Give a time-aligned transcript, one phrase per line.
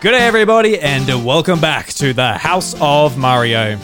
[0.00, 3.76] Good day, everybody, and welcome back to the House of Mario.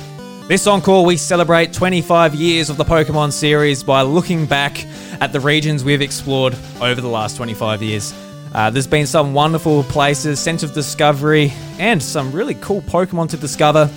[0.48, 4.82] This encore, we celebrate 25 years of the Pokemon series by looking back
[5.20, 8.14] at the regions we've explored over the last 25 years.
[8.54, 13.36] Uh, there's been some wonderful places, sense of discovery, and some really cool Pokemon to
[13.36, 13.90] discover.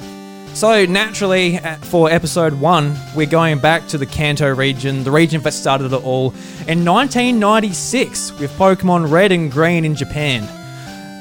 [0.53, 5.41] So, naturally, uh, for episode one, we're going back to the Kanto region, the region
[5.43, 6.31] that started it all,
[6.67, 10.58] in 1996 with Pokemon Red and Green in Japan.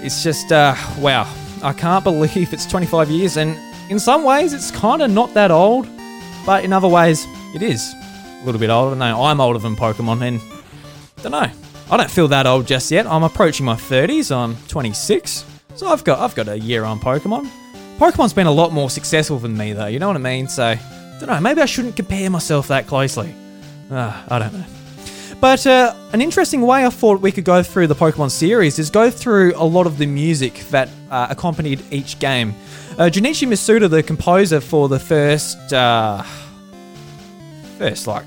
[0.00, 3.58] It's just, uh, wow, I can't believe it's 25 years, and
[3.90, 5.88] in some ways, it's kind of not that old,
[6.46, 7.94] but in other ways, it is
[8.40, 8.94] a little bit older.
[8.94, 10.40] No, I'm older than Pokemon, and
[11.22, 11.50] don't know.
[11.90, 13.06] I don't feel that old just yet.
[13.06, 14.34] I'm approaching my 30s.
[14.34, 15.44] I'm 26,
[15.74, 17.50] so I've got I've got a year on Pokemon.
[17.98, 19.86] Pokemon's been a lot more successful than me, though.
[19.86, 20.46] You know what I mean?
[20.48, 20.76] So,
[21.18, 21.40] don't know.
[21.40, 23.34] Maybe I shouldn't compare myself that closely.
[23.90, 24.64] Uh, I don't know.
[25.40, 28.90] But uh, an interesting way I thought we could go through the Pokemon series is
[28.90, 32.54] go through a lot of the music that uh, accompanied each game.
[32.92, 36.24] Uh, Junichi Masuda, the composer for the first, uh,
[37.78, 38.26] first like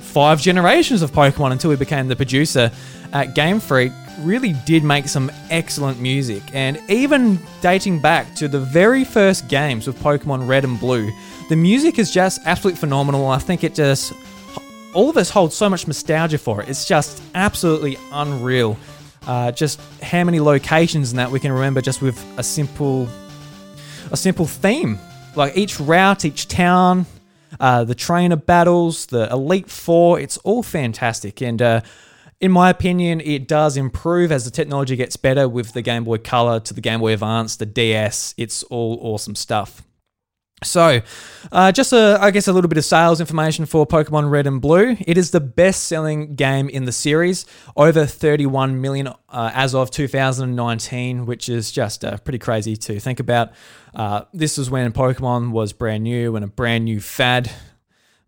[0.00, 2.72] five generations of Pokemon until he became the producer
[3.12, 6.42] at Game Freak, really did make some excellent music.
[6.54, 11.10] And even dating back to the very first games with Pokemon Red and Blue,
[11.50, 13.26] the music is just absolutely phenomenal.
[13.26, 14.14] I think it just
[14.94, 16.68] all of us hold so much nostalgia for it.
[16.68, 18.76] It's just absolutely unreal.
[19.26, 23.08] Uh, just how many locations and that we can remember just with a simple,
[24.10, 24.98] a simple theme.
[25.36, 27.06] Like each route, each town,
[27.60, 30.18] uh, the trainer battles, the Elite Four.
[30.18, 31.80] It's all fantastic, and uh,
[32.40, 36.18] in my opinion, it does improve as the technology gets better with the Game Boy
[36.18, 38.34] Color to the Game Boy Advance, the DS.
[38.36, 39.82] It's all awesome stuff.
[40.62, 41.00] So,
[41.52, 44.60] uh, just a, I guess a little bit of sales information for Pokemon Red and
[44.60, 44.94] Blue.
[45.00, 51.24] It is the best-selling game in the series, over 31 million uh, as of 2019,
[51.24, 53.52] which is just uh, pretty crazy to think about.
[53.94, 57.50] Uh, this was when Pokemon was brand new and a brand new fad.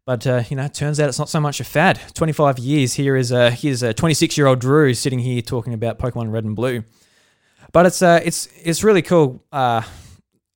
[0.07, 2.01] But uh, you know, it turns out it's not so much a fad.
[2.15, 5.99] 25 years here is a here's a 26 year old Drew sitting here talking about
[5.99, 6.83] Pokemon Red and Blue.
[7.73, 9.45] But it's uh, it's it's really cool.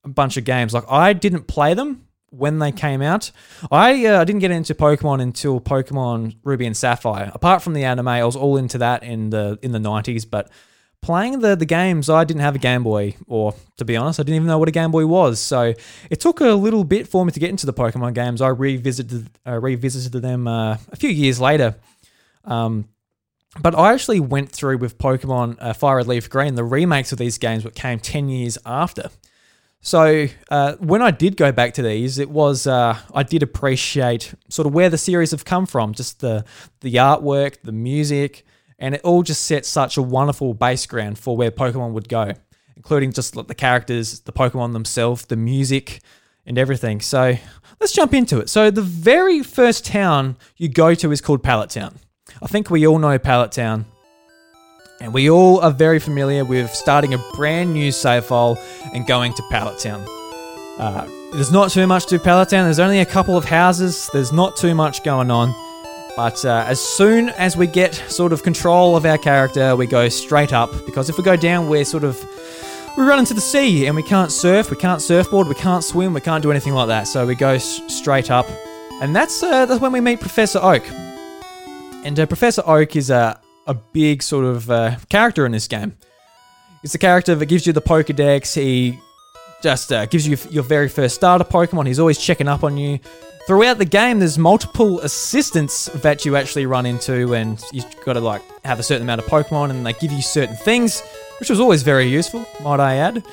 [0.06, 0.72] Bunch of games.
[0.72, 3.31] Like I didn't play them when they came out.
[3.71, 7.31] I uh, didn't get into Pokemon until Pokemon Ruby and Sapphire.
[7.34, 10.50] Apart from the anime, I was all into that in the in the 90s, but
[11.03, 14.25] playing the the games, I didn't have a Game Boy or to be honest, I
[14.25, 15.41] didn't even know what a Game Boy was.
[15.41, 15.75] So,
[16.11, 18.41] it took a little bit for me to get into the Pokemon games.
[18.41, 21.77] I revisited uh, revisited them uh, a few years later.
[22.44, 22.88] Um,
[23.61, 27.19] but I actually went through with Pokemon uh, Fire Red Leaf Green, the remakes of
[27.19, 29.11] these games, that came 10 years after.
[29.86, 34.34] So uh, when I did go back to these, it was uh, I did appreciate
[34.48, 36.44] sort of where the series have come from, just the
[36.80, 38.44] the artwork, the music,
[38.80, 42.32] and it all just set such a wonderful base ground for where Pokemon would go,
[42.75, 46.00] including just like the characters, the Pokemon themselves, the music,
[46.44, 47.00] and everything.
[47.00, 47.36] So
[47.78, 48.48] let's jump into it.
[48.50, 51.94] So the very first town you go to is called Pallet Town.
[52.42, 53.86] I think we all know Pallet Town.
[55.00, 58.58] And we all are very familiar with starting a brand new save file
[58.94, 60.04] and going to Pallet Town.
[60.78, 62.64] Uh, there's not too much to Pallet Town.
[62.64, 64.08] There's only a couple of houses.
[64.12, 65.54] There's not too much going on.
[66.16, 70.08] But uh, as soon as we get sort of control of our character, we go
[70.08, 70.70] straight up.
[70.86, 72.16] Because if we go down, we're sort of
[72.96, 76.14] we run into the sea and we can't surf, we can't surfboard, we can't swim,
[76.14, 77.06] we can't do anything like that.
[77.06, 78.46] So we go s- straight up,
[79.02, 80.82] and that's uh, that's when we meet Professor Oak.
[82.02, 85.97] And uh, Professor Oak is a a big sort of uh, character in this game.
[86.82, 88.54] It's a character that gives you the Pokedex.
[88.54, 88.99] He
[89.62, 91.87] just uh, gives you your very first starter Pokemon.
[91.87, 93.00] He's always checking up on you.
[93.47, 98.21] Throughout the game, there's multiple assistants that you actually run into, and you've got to
[98.21, 101.00] like have a certain amount of Pokemon, and they give you certain things,
[101.38, 103.25] which was always very useful, might I add.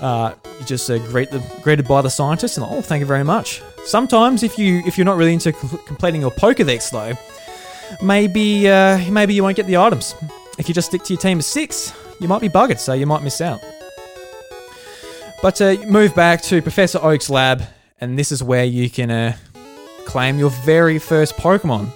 [0.00, 3.24] Uh, you just uh, greet the, greeted by the scientist, and oh, thank you very
[3.24, 3.62] much.
[3.84, 7.12] Sometimes, if you if you're not really into completing your Pokedex though,
[8.02, 10.14] maybe uh, maybe you won't get the items.
[10.58, 13.06] If you just stick to your team of six, you might be buggered, so you
[13.06, 13.60] might miss out.
[15.42, 17.62] But uh, move back to Professor Oak's lab,
[18.00, 19.36] and this is where you can uh,
[20.04, 21.90] claim your very first Pokemon.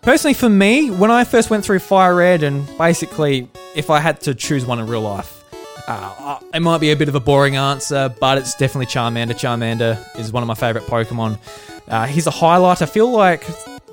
[0.00, 4.20] Personally, for me, when I first went through Fire Red, and basically, if I had
[4.22, 5.44] to choose one in real life,
[5.86, 9.34] uh, it might be a bit of a boring answer, but it's definitely Charmander.
[9.34, 11.38] Charmander is one of my favorite Pokemon.
[11.86, 12.82] Uh, he's a highlight.
[12.82, 13.44] I feel like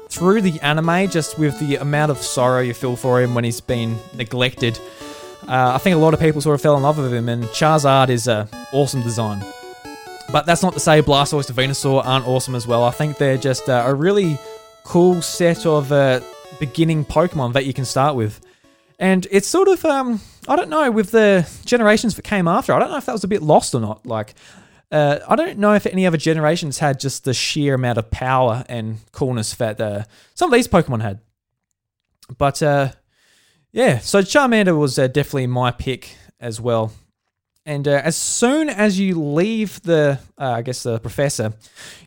[0.09, 3.61] through the anime, just with the amount of sorrow you feel for him when he's
[3.61, 4.79] been neglected.
[5.47, 7.43] Uh, I think a lot of people sort of fell in love with him, and
[7.45, 9.43] Charizard is a awesome design.
[10.31, 12.83] But that's not to say Blastoise and Venusaur aren't awesome as well.
[12.83, 14.37] I think they're just uh, a really
[14.83, 16.19] cool set of uh,
[16.59, 18.39] beginning Pokemon that you can start with.
[18.99, 22.73] And it's sort of, um, I don't know with the generations that came after.
[22.73, 24.05] I don't know if that was a bit lost or not.
[24.05, 24.35] Like,
[24.91, 28.65] uh, I don't know if any other generations had just the sheer amount of power
[28.67, 30.03] and coolness that uh,
[30.33, 31.19] some of these Pokemon had.
[32.37, 32.91] But uh,
[33.71, 36.91] yeah, so Charmander was uh, definitely my pick as well.
[37.65, 41.53] And uh, as soon as you leave the, uh, I guess, the professor,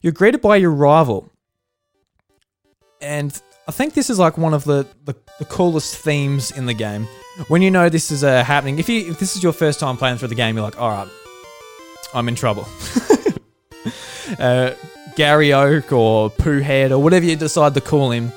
[0.01, 1.31] you're greeted by your rival.
[3.01, 6.75] And I think this is like one of the, the, the coolest themes in the
[6.75, 7.07] game.
[7.47, 10.19] When you know this is happening, if you if this is your first time playing
[10.19, 11.09] through the game, you're like, all right,
[12.15, 12.67] I'm in trouble.
[14.39, 14.73] uh,
[15.17, 18.33] Gary Oak or Pooh Head or whatever you decide to call him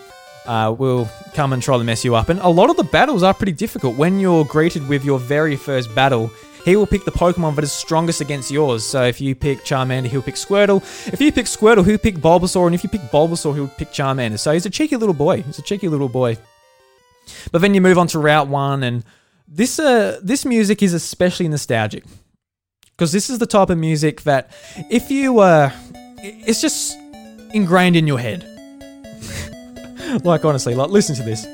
[0.46, 2.30] uh, will come and try to mess you up.
[2.30, 3.96] And a lot of the battles are pretty difficult.
[3.96, 6.32] When you're greeted with your very first battle,
[6.66, 8.84] he will pick the Pokemon that is strongest against yours.
[8.84, 10.82] So if you pick Charmander, he'll pick Squirtle.
[11.14, 12.66] If you pick Squirtle, he'll pick Bulbasaur.
[12.66, 14.40] And if you pick Bulbasaur, he'll pick Charmander.
[14.40, 15.44] So he's a cheeky little boy.
[15.44, 16.38] He's a cheeky little boy.
[17.52, 19.04] But then you move on to Route 1, and
[19.48, 22.04] this, uh, this music is especially nostalgic.
[22.98, 24.52] Because this is the type of music that,
[24.90, 25.70] if you, uh,
[26.20, 26.98] it's just
[27.54, 28.46] ingrained in your head.
[30.24, 31.46] like honestly, like listen to this.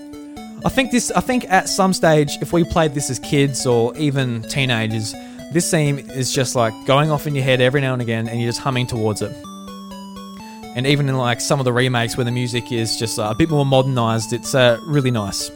[0.64, 1.10] I think this.
[1.12, 5.14] I think at some stage, if we played this as kids or even teenagers,
[5.52, 8.40] this theme is just like going off in your head every now and again, and
[8.40, 9.36] you're just humming towards it.
[10.76, 13.36] And even in like some of the remakes where the music is just uh, a
[13.36, 15.50] bit more modernized, it's uh, really nice.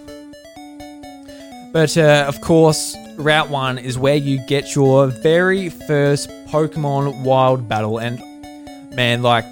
[1.75, 7.67] But uh, of course, Route 1 is where you get your very first Pokemon Wild
[7.67, 7.97] battle.
[7.97, 8.17] And
[8.95, 9.43] man, like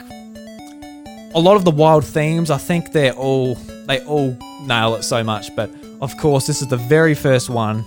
[1.36, 3.56] a lot of the wild themes, I think they're all
[3.88, 5.54] they all nail it so much.
[5.54, 7.84] But of course, this is the very first one,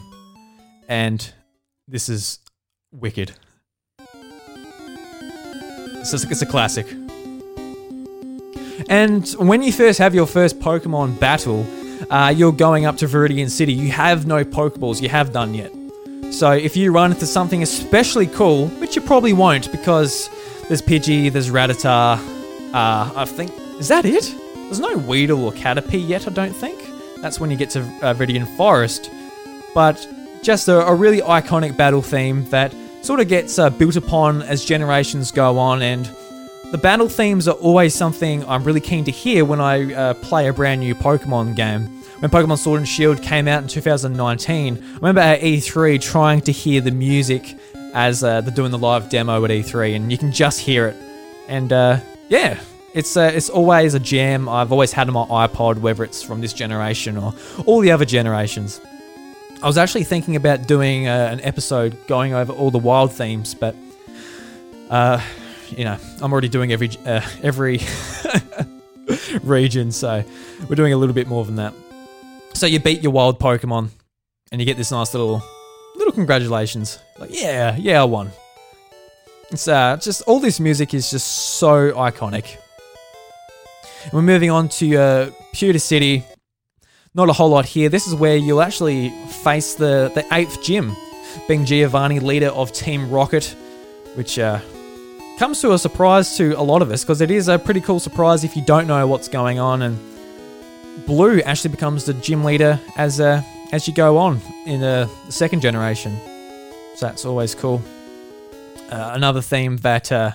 [0.87, 1.33] and
[1.89, 2.39] this is
[2.93, 3.33] wicked.
[5.95, 6.87] It's a, it's a classic.
[8.91, 11.65] And when you first have your first Pokemon battle,
[12.11, 13.73] uh, you're going up to Viridian City.
[13.73, 15.73] You have no Pokeballs, you have done yet.
[16.33, 20.29] So if you run into something especially cool, which you probably won't because
[20.69, 22.19] there's Pidgey, there's Rattata,
[22.75, 23.53] uh, I think.
[23.79, 24.35] Is that it?
[24.67, 26.79] There's no Weedle or Caterpie yet, I don't think.
[27.23, 29.11] That's when you get to uh, Viridian Forest.
[29.75, 30.07] But
[30.43, 34.65] just a, a, really iconic battle theme that sort of gets uh, built upon as
[34.65, 35.83] generations go on.
[35.83, 36.11] And
[36.73, 40.49] the battle themes are always something I'm really keen to hear when I uh, play
[40.49, 41.87] a brand new Pokemon game.
[42.19, 46.53] When Pokemon Sword and Shield came out in 2019, I remember at E3 trying to
[46.53, 47.57] hear the music
[47.95, 50.97] as uh, they're doing the live demo at E3, and you can just hear it.
[51.47, 52.59] And uh, yeah,
[52.95, 54.49] it's uh, it's always a jam.
[54.49, 57.33] I've always had on my iPod, whether it's from this generation or
[57.65, 58.81] all the other generations.
[59.63, 63.55] I was actually thinking about doing uh, an episode going over all the wild themes,
[63.55, 63.77] but
[64.91, 65.23] uh,
[65.71, 67.81] you know, I'm already doing every uh, every
[69.43, 70.25] region, so
[70.69, 71.75] we're doing a little bit more than that.
[72.55, 73.91] So you beat your wild Pokemon,
[74.51, 75.43] and you get this nice little
[75.97, 76.99] little congratulations.
[77.19, 78.31] Like, yeah, yeah, I won.
[79.51, 81.29] It's uh, just all this music is just
[81.59, 82.57] so iconic.
[84.05, 86.25] And we're moving on to uh, Pewter City.
[87.15, 87.89] Not a whole lot here.
[87.89, 89.11] This is where you'll actually
[89.43, 90.95] face the, the eighth gym,
[91.49, 93.57] being Giovanni, leader of Team Rocket,
[94.15, 94.61] which uh,
[95.39, 98.01] comes to a surprise to a lot of us because it is a pretty cool
[98.01, 99.83] surprise if you don't know what's going on.
[99.83, 99.99] And
[101.07, 105.61] Blue actually becomes the gym leader as uh, as you go on in the second
[105.61, 106.19] generation.
[106.97, 107.83] So that's always cool.
[108.91, 110.33] Uh, another theme that uh,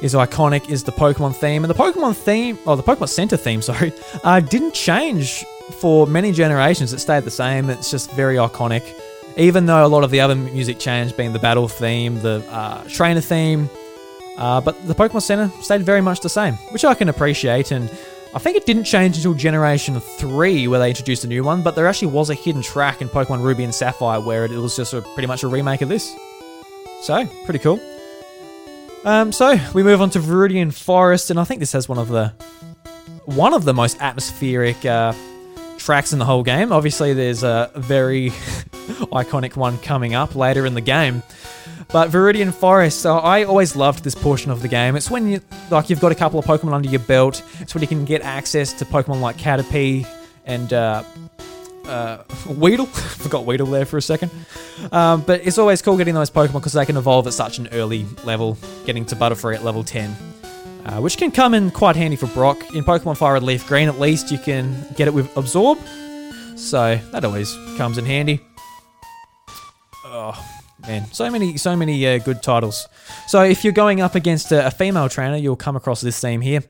[0.00, 3.60] is iconic is the Pokemon theme, and the Pokemon theme, or the Pokemon Center theme,
[3.70, 3.92] sorry,
[4.24, 5.44] uh, didn't change
[5.80, 6.92] for many generations.
[6.92, 7.68] It stayed the same.
[7.68, 8.82] It's just very iconic.
[9.36, 12.84] Even though a lot of the other music changed, being the battle theme, the uh,
[12.84, 13.68] trainer theme,
[14.36, 17.70] uh, but the Pokemon Center stayed very much the same, which I can appreciate.
[17.70, 17.90] And
[18.34, 21.74] I think it didn't change until Generation 3 where they introduced a new one, but
[21.74, 24.94] there actually was a hidden track in Pokemon Ruby and Sapphire where it was just
[24.94, 26.14] a, pretty much a remake of this.
[27.02, 27.80] So, pretty cool.
[29.04, 32.08] Um, so we move on to Viridian Forest, and I think this has one of
[32.08, 32.32] the
[33.24, 35.12] one of the most atmospheric uh,
[35.78, 36.72] tracks in the whole game.
[36.72, 38.30] Obviously, there's a very
[39.10, 41.22] iconic one coming up later in the game.
[41.88, 44.96] But Viridian Forest, uh, I always loved this portion of the game.
[44.96, 47.42] It's when you like you've got a couple of Pokemon under your belt.
[47.60, 50.06] It's when you can get access to Pokemon like Caterpie
[50.44, 51.02] and uh,
[51.86, 52.86] uh, Weedle.
[52.86, 54.30] Forgot Weedle there for a second.
[54.90, 57.68] Um, but it's always cool getting those Pokemon because they can evolve at such an
[57.72, 60.16] early level, getting to Butterfree at level 10.
[60.84, 62.74] Uh, which can come in quite handy for Brock.
[62.74, 65.78] In Pokemon Fire Red Leaf Green, at least, you can get it with Absorb.
[66.56, 68.40] So that always comes in handy.
[70.04, 71.10] Oh, man.
[71.12, 72.88] So many, so many uh, good titles.
[73.26, 76.40] So if you're going up against a, a, female trainer, you'll come across this theme
[76.40, 76.62] here.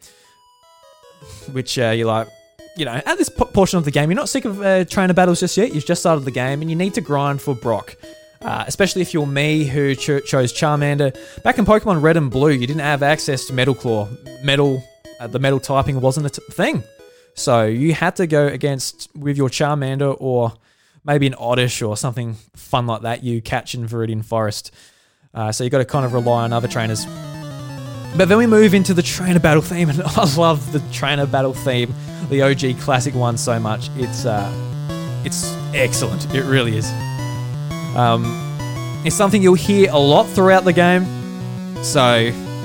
[1.53, 2.29] Which uh, you're like,
[2.77, 5.41] you know, at this portion of the game, you're not sick of uh, trainer battles
[5.41, 5.75] just yet.
[5.75, 7.97] You've just started the game, and you need to grind for Brock.
[8.41, 11.17] Uh, especially if you're me who cho- chose Charmander.
[11.45, 14.09] Back in Pokemon Red and Blue, you didn't have access to Metal Claw.
[14.43, 14.83] Metal,
[15.21, 16.83] uh, the metal typing wasn't a t- thing.
[17.35, 20.53] So you had to go against with your Charmander or
[21.05, 24.73] maybe an Oddish or something fun like that you catch in Viridian Forest.
[25.35, 27.07] Uh, so you've got to kind of rely on other trainers.
[28.17, 31.55] But then we move into the trainer battle theme, and I love the trainer battle
[31.55, 31.95] theme,
[32.29, 33.89] the OG classic one so much.
[33.97, 34.53] It's uh,
[35.25, 36.33] it's excellent.
[36.35, 36.91] It really is.
[37.97, 38.25] Um,
[39.05, 41.05] it's something you'll hear a lot throughout the game.
[41.83, 42.17] So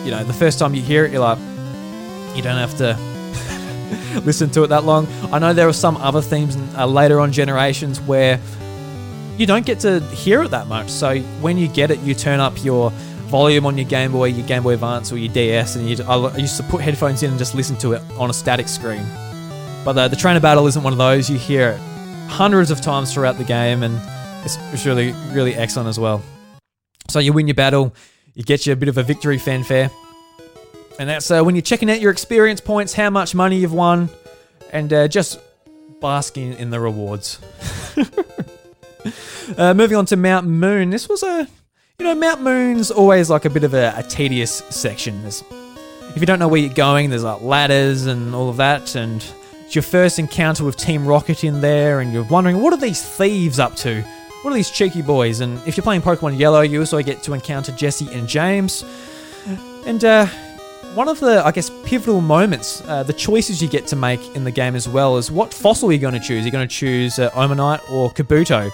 [0.03, 1.39] you know, the first time you hear it, you're like,
[2.35, 2.97] you don't have to
[4.23, 5.07] listen to it that long.
[5.31, 8.39] I know there are some other themes uh, later on generations where
[9.37, 10.89] you don't get to hear it that much.
[10.89, 12.91] So when you get it, you turn up your
[13.27, 16.37] volume on your Game Boy, your Game Boy Advance, or your DS, and you, I
[16.37, 19.05] used to put headphones in and just listen to it on a static screen.
[19.85, 21.29] But the, the trainer battle isn't one of those.
[21.29, 21.79] You hear it
[22.29, 23.99] hundreds of times throughout the game, and
[24.45, 26.21] it's, it's really, really excellent as well.
[27.09, 27.93] So you win your battle,
[28.33, 29.91] you get you a bit of a victory fanfare,
[30.99, 34.09] and that's uh, when you're checking out your experience points, how much money you've won,
[34.71, 35.39] and uh, just
[35.99, 37.39] basking in the rewards.
[39.57, 41.47] uh, moving on to Mount Moon, this was a,
[41.99, 45.21] you know, Mount Moon's always like a bit of a, a tedious section.
[45.21, 45.43] There's,
[46.15, 49.23] if you don't know where you're going, there's like ladders and all of that, and
[49.65, 53.03] it's your first encounter with Team Rocket in there, and you're wondering what are these
[53.03, 54.01] thieves up to?
[54.41, 55.41] What are these cheeky boys?
[55.41, 58.85] And if you're playing Pokemon Yellow, you also get to encounter Jessie and James.
[59.85, 60.27] And uh,
[60.97, 64.43] one of the, I guess, pivotal moments, uh, the choices you get to make in
[64.43, 66.43] the game as well, is what fossil you're going to choose.
[66.43, 68.71] You're going to choose uh, Omanyte or Kabuto.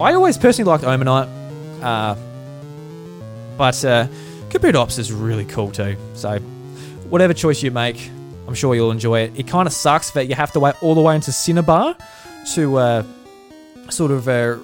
[0.00, 1.28] I always personally liked Omanyte,
[1.82, 2.14] uh,
[3.58, 4.06] but uh,
[4.50, 5.96] Kabutops is really cool too.
[6.14, 6.38] So,
[7.08, 8.08] whatever choice you make,
[8.46, 9.32] I'm sure you'll enjoy it.
[9.34, 11.96] It kind of sucks that you have to wait all the way into Cinnabar
[12.54, 13.02] to uh,
[13.90, 14.58] sort of uh,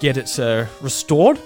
[0.00, 1.38] get it uh, restored.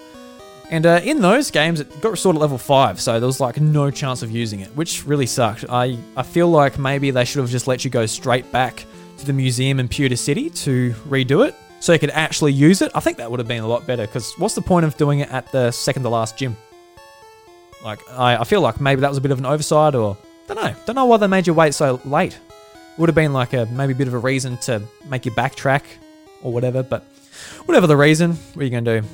[0.70, 3.60] And uh, in those games, it got restored at level 5, so there was like
[3.60, 5.64] no chance of using it, which really sucked.
[5.68, 8.84] I, I feel like maybe they should have just let you go straight back
[9.18, 12.90] to the museum in Pewter City to redo it so you could actually use it.
[12.94, 15.20] I think that would have been a lot better because what's the point of doing
[15.20, 16.56] it at the second to last gym?
[17.84, 20.16] Like, I, I feel like maybe that was a bit of an oversight or
[20.48, 20.74] don't know.
[20.84, 22.38] Don't know why they made you wait so late.
[22.98, 25.82] Would have been like a maybe a bit of a reason to make you backtrack
[26.42, 27.02] or whatever, but
[27.66, 29.08] whatever the reason, what are you going to do?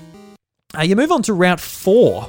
[0.76, 2.23] Uh, you move on to Route 4,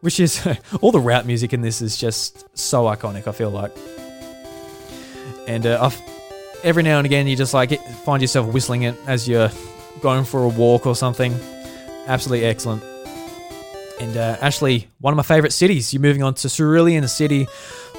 [0.00, 0.46] which is
[0.80, 3.72] all the route music in this is just so iconic, I feel like.
[5.46, 5.90] And uh,
[6.64, 9.50] every now and again, you just like find yourself whistling it as you're
[10.00, 11.32] going for a walk or something.
[12.08, 12.82] Absolutely excellent.
[14.00, 15.94] And uh, actually, one of my favorite cities.
[15.94, 17.46] You're moving on to Cerulean City,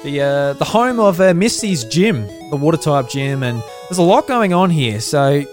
[0.04, 4.02] the uh, the home of uh, Misty's gym, the water type gym, and there's a
[4.02, 5.00] lot going on here.
[5.00, 5.44] So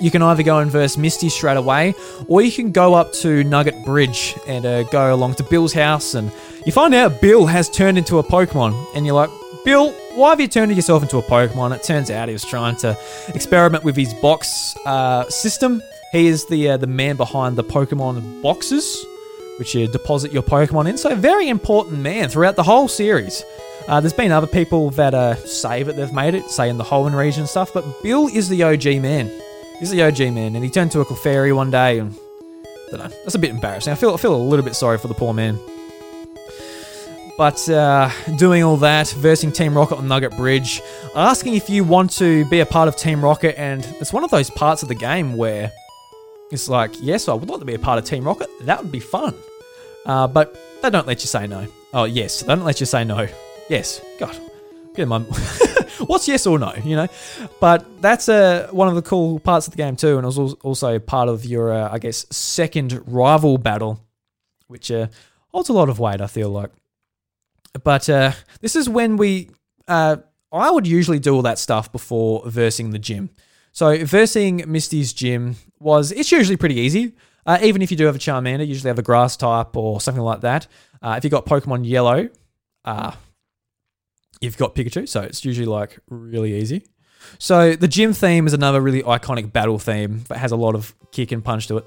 [0.00, 1.94] you can either go and verse Misty straight away,
[2.28, 6.14] or you can go up to Nugget Bridge and uh, go along to Bill's house,
[6.14, 6.30] and
[6.64, 9.30] you find out Bill has turned into a Pokemon, and you're like,
[9.64, 11.74] Bill, why have you turned yourself into a Pokemon?
[11.74, 12.96] It turns out he was trying to
[13.28, 15.82] experiment with his box uh, system.
[16.12, 19.04] He is the uh, the man behind the Pokemon boxes,
[19.58, 20.98] which you deposit your Pokemon in.
[20.98, 23.44] So, very important man throughout the whole series.
[23.88, 26.84] Uh, there's been other people that uh, say that they've made it, say in the
[26.84, 29.30] Hoenn region stuff, but Bill is the OG man.
[29.78, 32.14] He's the OG man, and he turned to a Clefairy one day, and
[32.88, 33.16] I don't know.
[33.24, 33.92] That's a bit embarrassing.
[33.92, 35.58] I feel I feel a little bit sorry for the poor man.
[37.36, 40.80] But uh, doing all that, versing Team Rocket on Nugget Bridge,
[41.14, 44.30] asking if you want to be a part of Team Rocket, and it's one of
[44.30, 45.70] those parts of the game where
[46.50, 48.48] it's like, yes, I would like to be a part of Team Rocket.
[48.62, 49.34] That would be fun.
[50.06, 51.66] Uh, but they don't let you say no.
[51.92, 53.28] Oh, yes, they don't let you say no.
[53.68, 54.38] Yes, God,
[54.94, 55.22] get my.
[56.06, 56.72] What's yes or no?
[56.84, 57.08] You know,
[57.60, 60.54] but that's uh, one of the cool parts of the game too, and it was
[60.54, 64.00] also part of your, uh, I guess, second rival battle,
[64.68, 65.08] which uh,
[65.48, 66.20] holds a lot of weight.
[66.20, 66.70] I feel like.
[67.82, 69.50] But uh, this is when we.
[69.88, 70.16] Uh,
[70.52, 73.30] I would usually do all that stuff before versing the gym.
[73.72, 77.12] So versing Misty's gym was it's usually pretty easy.
[77.44, 80.00] Uh, even if you do have a Charmander, you usually have a Grass type or
[80.00, 80.66] something like that.
[81.00, 82.28] Uh, if you got Pokemon Yellow,
[82.84, 83.12] uh,
[84.40, 86.86] you've got Pikachu, so it's usually like really easy.
[87.38, 90.94] So the gym theme is another really iconic battle theme that has a lot of
[91.12, 91.84] kick and punch to it.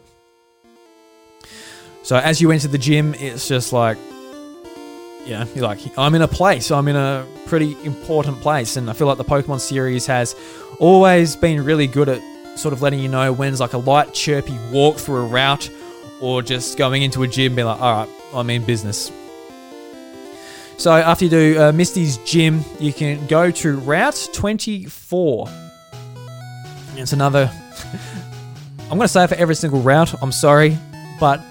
[2.04, 3.98] So as you enter the gym, it's just like
[5.40, 8.78] know, you're like, I'm in a place, I'm in a pretty important place.
[8.78, 10.36] And I feel like the Pokemon series has
[10.80, 12.22] always been really good at
[12.58, 15.70] sort of letting you know when's like a light, chirpy walk through a route
[16.22, 19.12] or just going into a gym being like, all right, I'm in business.
[20.80, 25.50] So after you do uh, Misty's gym, you can go to Route 24.
[26.96, 27.52] It's another.
[28.84, 30.16] I'm going to say for every single route.
[30.24, 30.78] I'm sorry,
[31.20, 31.42] but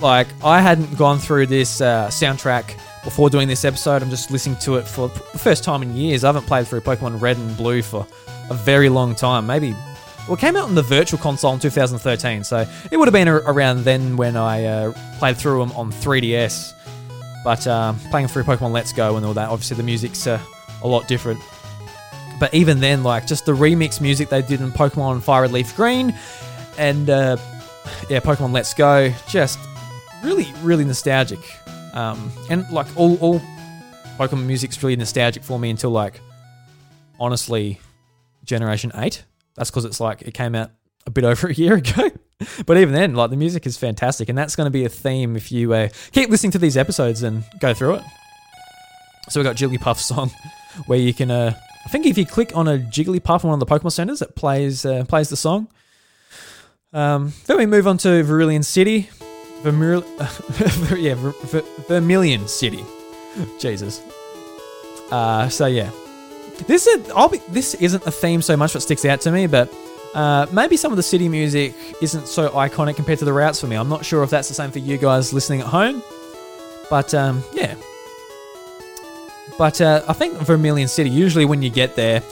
[0.00, 4.02] like I hadn't gone through this uh, soundtrack before doing this episode.
[4.02, 6.24] I'm just listening to it for the first time in years.
[6.24, 8.04] I haven't played through Pokemon Red and Blue for
[8.50, 9.46] a very long time.
[9.46, 9.76] Maybe
[10.26, 13.28] well, it came out on the Virtual Console in 2013, so it would have been
[13.28, 16.74] around then when I uh, played through them on 3DS.
[17.44, 20.40] But uh, playing through Pokemon Let's Go and all that, obviously the music's uh,
[20.82, 21.40] a lot different.
[22.38, 25.74] But even then, like just the remix music they did in Pokemon Fire Red Leaf
[25.76, 26.14] Green
[26.78, 27.36] and uh,
[28.08, 29.58] yeah, Pokemon Let's Go, just
[30.22, 31.40] really, really nostalgic.
[31.94, 33.40] Um, and like all, all
[34.18, 36.20] Pokemon music's really nostalgic for me until like
[37.20, 37.80] honestly
[38.44, 40.70] Generation 8 that's because it's like it came out
[41.06, 42.10] a bit over a year ago.
[42.66, 45.36] but even then, like the music is fantastic, and that's going to be a theme
[45.36, 48.02] if you uh, keep listening to these episodes and go through it.
[49.28, 50.30] So we got Jigglypuff's song,
[50.86, 53.66] where you can, uh, I think if you click on a Jigglypuff on one of
[53.66, 55.68] the Pokemon centers, it plays uh, plays the song.
[56.92, 59.08] Um, then we move on to Vermilion City,
[59.62, 60.04] Vermil-
[60.98, 62.84] yeah, Ver- Ver- Vermilion City.
[63.58, 64.02] Jesus.
[65.10, 65.90] Uh, so yeah,
[66.66, 69.46] this is I'll be, this isn't a theme so much that sticks out to me,
[69.46, 69.72] but
[70.14, 73.66] uh, maybe some of the city music isn't so iconic compared to the routes for
[73.66, 73.76] me.
[73.76, 76.02] I'm not sure if that's the same for you guys listening at home,
[76.90, 77.74] but um, yeah.
[79.58, 82.22] But uh, I think Vermilion City, usually when you get there,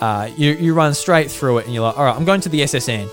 [0.00, 2.48] uh, you, you run straight through it and you're like, all right, I'm going to
[2.48, 2.88] the S.S.
[2.88, 3.08] Anne.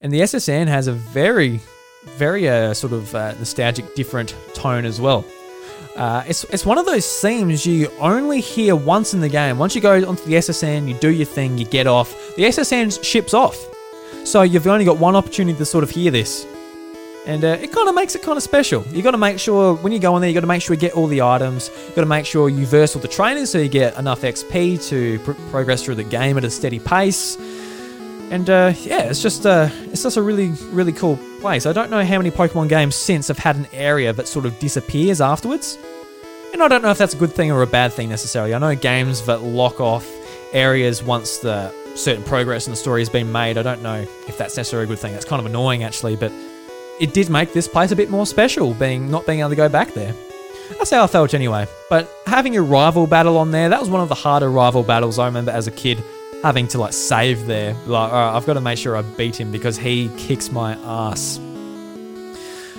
[0.00, 0.48] And the S.S.
[0.48, 1.60] Anne has a very,
[2.04, 5.24] very uh, sort of uh, nostalgic, different tone as well.
[5.96, 9.58] Uh, it's, it's one of those themes you only hear once in the game.
[9.58, 10.62] Once you go onto the S.S.
[10.64, 12.34] Anne, you do your thing, you get off.
[12.36, 12.72] The S.S.
[12.72, 13.56] Anne ships off.
[14.24, 16.46] So you've only got one opportunity to sort of hear this.
[17.26, 18.84] And uh, it kind of makes it kind of special.
[18.90, 20.74] You've got to make sure, when you go in there, you got to make sure
[20.74, 21.70] you get all the items.
[21.88, 24.86] you got to make sure you verse all the trainers so you get enough XP
[24.88, 27.36] to pr- progress through the game at a steady pace.
[28.30, 31.66] And uh, yeah, it's just uh, it's just a really really cool place.
[31.66, 34.58] I don't know how many Pokemon games since have had an area that sort of
[34.60, 35.76] disappears afterwards.
[36.54, 38.54] And I don't know if that's a good thing or a bad thing necessarily.
[38.54, 40.10] I know games that lock off
[40.54, 43.58] areas once the certain progress in the story has been made.
[43.58, 45.12] I don't know if that's necessarily a good thing.
[45.12, 46.32] That's kind of annoying actually, but
[46.98, 49.68] it did make this place a bit more special, being not being able to go
[49.68, 50.14] back there.
[50.78, 51.66] That's how I felt anyway.
[51.90, 55.18] But having a rival battle on there, that was one of the harder rival battles
[55.18, 56.02] I remember as a kid
[56.44, 57.72] having to like save there.
[57.86, 61.38] Like, I've got to make sure I beat him because he kicks my ass.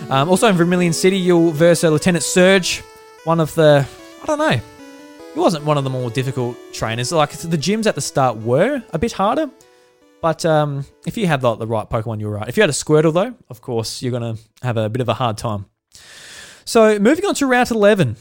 [0.08, 2.84] Um, also in Vermilion City, you'll verse a Lieutenant Surge,
[3.24, 3.88] one of the
[4.22, 4.62] I don't know.
[5.34, 7.12] He wasn't one of the more difficult trainers.
[7.12, 9.50] Like the gyms at the start were a bit harder,
[10.22, 12.48] but um, if you had like, the right Pokemon, you're right.
[12.48, 15.16] If you had a Squirtle though, of course you're gonna have a bit of a
[15.16, 15.66] hard time.
[16.66, 18.16] So moving on to Route 11.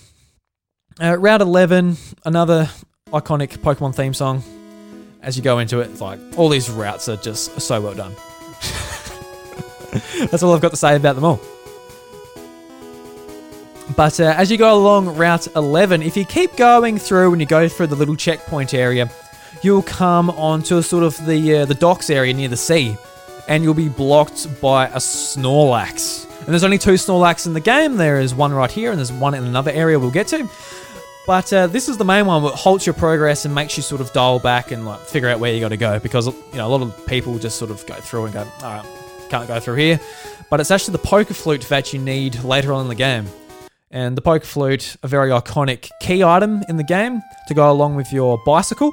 [1.03, 2.71] Uh, Route 11, another
[3.09, 4.43] iconic Pokemon theme song
[5.25, 8.13] as you go into it, like all these routes are just so well done.
[10.31, 11.41] That's all I've got to say about them all.
[13.97, 17.47] But uh, as you go along Route 11, if you keep going through and you
[17.47, 19.11] go through the little checkpoint area,
[19.63, 22.97] you'll come onto sort of the uh, the docks area near the sea,
[23.47, 26.25] and you'll be blocked by a Snorlax.
[26.39, 27.97] And there's only two Snorlax in the game.
[27.97, 30.49] There is one right here, and there's one in another area we'll get to.
[31.27, 34.03] But uh, this is the main one that halts your progress and makes you sort
[34.03, 36.67] of dial back and like figure out where you got to go because you know
[36.67, 38.87] a lot of people just sort of go through and go, all right,
[39.31, 40.01] can't go through here.
[40.51, 43.27] But it's actually the Poke Flute that you need later on in the game.
[43.91, 47.95] And the Poke Flute, a very iconic key item in the game to go along
[47.95, 48.93] with your bicycle,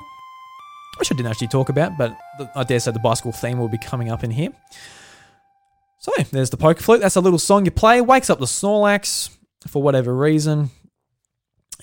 [1.00, 2.17] which I didn't actually talk about, but
[2.56, 4.52] I dare say the bicycle theme will be coming up in here.
[6.00, 7.02] So there's the Poke Flute.
[7.02, 9.30] That's a little song you play, wakes up the Snorlax
[9.67, 10.70] for whatever reason.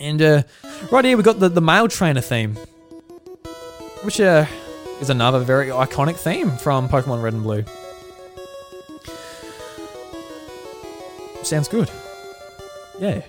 [0.01, 0.43] And uh,
[0.91, 2.55] right here we got the, the male trainer theme,
[4.03, 4.47] which uh,
[5.01, 7.65] is another very iconic theme from Pokemon Red and Blue.
[11.43, 11.91] Sounds good.
[12.99, 13.23] Yeah.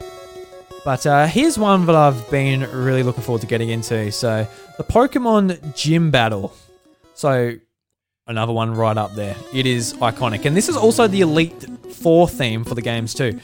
[0.85, 4.11] But uh, here's one that I've been really looking forward to getting into.
[4.11, 6.53] So, the Pokemon Gym Battle.
[7.13, 7.53] So,
[8.27, 9.35] another one right up there.
[9.53, 10.45] It is iconic.
[10.45, 13.39] And this is also the Elite Four theme for the games, too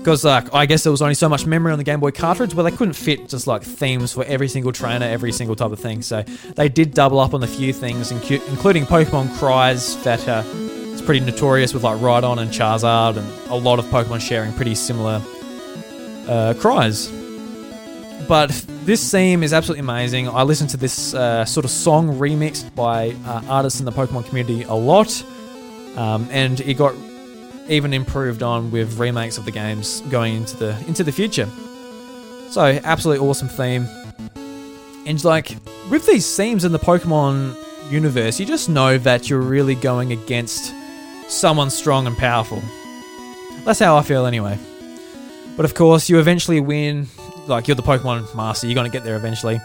[0.00, 2.54] because like I guess there was only so much memory on the Game Boy cartridge
[2.54, 5.78] where they couldn't fit just like themes for every single trainer, every single type of
[5.78, 6.00] thing.
[6.00, 6.22] So
[6.56, 11.20] they did double up on a few things, including Pokemon Cries that uh, is pretty
[11.20, 15.20] notorious with like Rhydon and Charizard, and a lot of Pokemon sharing pretty similar
[16.26, 17.08] uh, cries.
[18.26, 18.50] But
[18.84, 20.28] this theme is absolutely amazing.
[20.28, 24.26] I listened to this uh, sort of song remixed by uh, artists in the Pokemon
[24.26, 25.22] community a lot,
[25.96, 26.94] um, and it got
[27.70, 31.48] even improved on with remakes of the games going into the into the future.
[32.50, 33.86] So, absolutely awesome theme.
[35.06, 35.56] And like
[35.88, 37.56] with these themes in the Pokemon
[37.90, 40.74] universe, you just know that you're really going against
[41.28, 42.60] someone strong and powerful.
[43.64, 44.58] That's how I feel anyway.
[45.56, 47.06] But of course, you eventually win.
[47.46, 49.60] Like you're the Pokemon master, you're gonna get there eventually.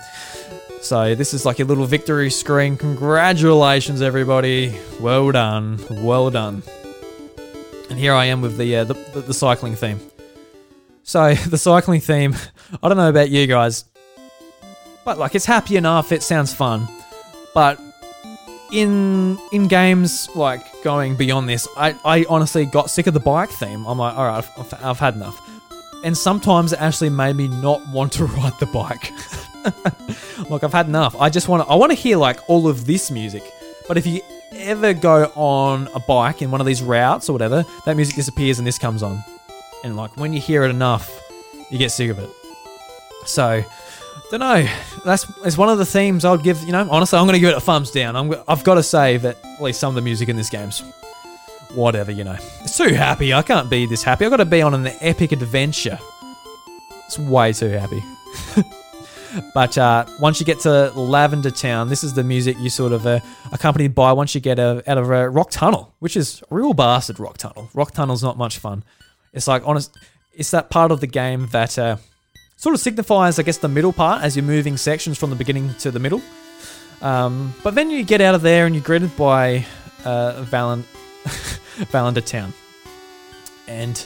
[0.82, 2.78] So this is like your little victory screen.
[2.78, 4.80] Congratulations, everybody!
[5.00, 6.62] Well done, well done.
[7.90, 10.00] And here I am with the uh, the, the, the cycling theme.
[11.04, 12.36] So the cycling theme,
[12.84, 13.86] I don't know about you guys,
[15.04, 16.12] but like it's happy enough.
[16.12, 16.88] It sounds fun,
[17.54, 17.80] but
[18.72, 23.50] in in games like going beyond this, I, I honestly got sick of the bike
[23.50, 23.86] theme.
[23.86, 25.42] I'm like, all right, I've, I've had enough.
[26.04, 29.12] And sometimes it actually made me not want to ride the bike.
[30.50, 31.16] Look, I've had enough.
[31.20, 31.70] I just want to.
[31.70, 33.44] I want to hear like all of this music.
[33.88, 34.22] But if you
[34.54, 38.58] ever go on a bike in one of these routes or whatever, that music disappears
[38.60, 39.24] and this comes on.
[39.84, 41.22] And like when you hear it enough,
[41.70, 42.30] you get sick of it.
[43.26, 43.64] So
[44.32, 44.68] don't know.
[45.04, 46.62] That's it's one of the themes I would give.
[46.64, 48.16] You know, honestly, I'm going to give it a thumbs down.
[48.16, 50.82] I'm, I've got to say that at least some of the music in this game's
[51.74, 52.12] whatever.
[52.12, 53.34] You know, it's too happy.
[53.34, 54.26] I can't be this happy.
[54.26, 56.00] I've got to be on an epic adventure.
[57.06, 58.04] It's way too happy.
[59.54, 63.06] but uh, once you get to Lavender Town, this is the music you sort of
[63.06, 63.20] uh,
[63.52, 66.74] accompanied by once you get uh, out of a rock tunnel, which is a real
[66.74, 67.70] bastard rock tunnel.
[67.74, 68.84] Rock tunnel's not much fun.
[69.34, 69.96] It's like honest.
[70.34, 71.98] It's that part of the game that uh,
[72.58, 75.74] sort of signifies, I guess, the middle part as you're moving sections from the beginning
[75.76, 76.22] to the middle.
[77.02, 79.66] Um, but then you get out of there and you're greeted by
[80.04, 80.84] uh, Valen-
[81.92, 82.54] Valender Town.
[83.68, 84.06] And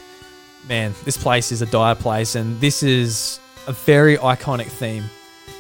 [0.68, 5.04] man, this place is a dire place, and this is a very iconic theme.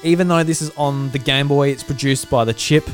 [0.04, 2.88] Even though this is on the Game Boy, it's produced by the chip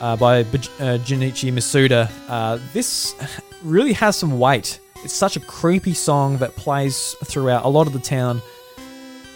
[0.00, 2.10] uh, by uh, Junichi Masuda.
[2.28, 3.14] Uh, this
[3.62, 4.80] really has some weight.
[5.04, 8.42] It's such a creepy song that plays throughout a lot of the town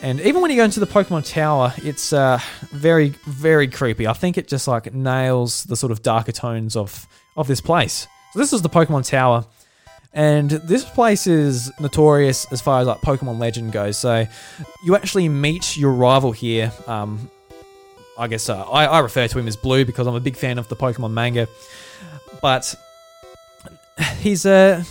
[0.02, 4.08] and even when you go into the Pokemon Tower, it's uh, very, very creepy.
[4.08, 8.08] I think it just like nails the sort of darker tones of of this place.
[8.32, 9.46] So this is the Pokemon Tower,
[10.14, 13.96] and this place is notorious as far as like Pokemon Legend goes.
[13.96, 14.26] So
[14.84, 16.70] you actually meet your rival here.
[16.86, 17.30] Um,
[18.18, 20.58] I guess uh, I, I refer to him as Blue because I'm a big fan
[20.58, 21.48] of the Pokemon manga,
[22.42, 22.74] but
[24.18, 24.84] he's uh,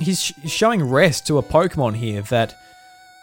[0.00, 2.54] he's showing rest to a Pokemon here that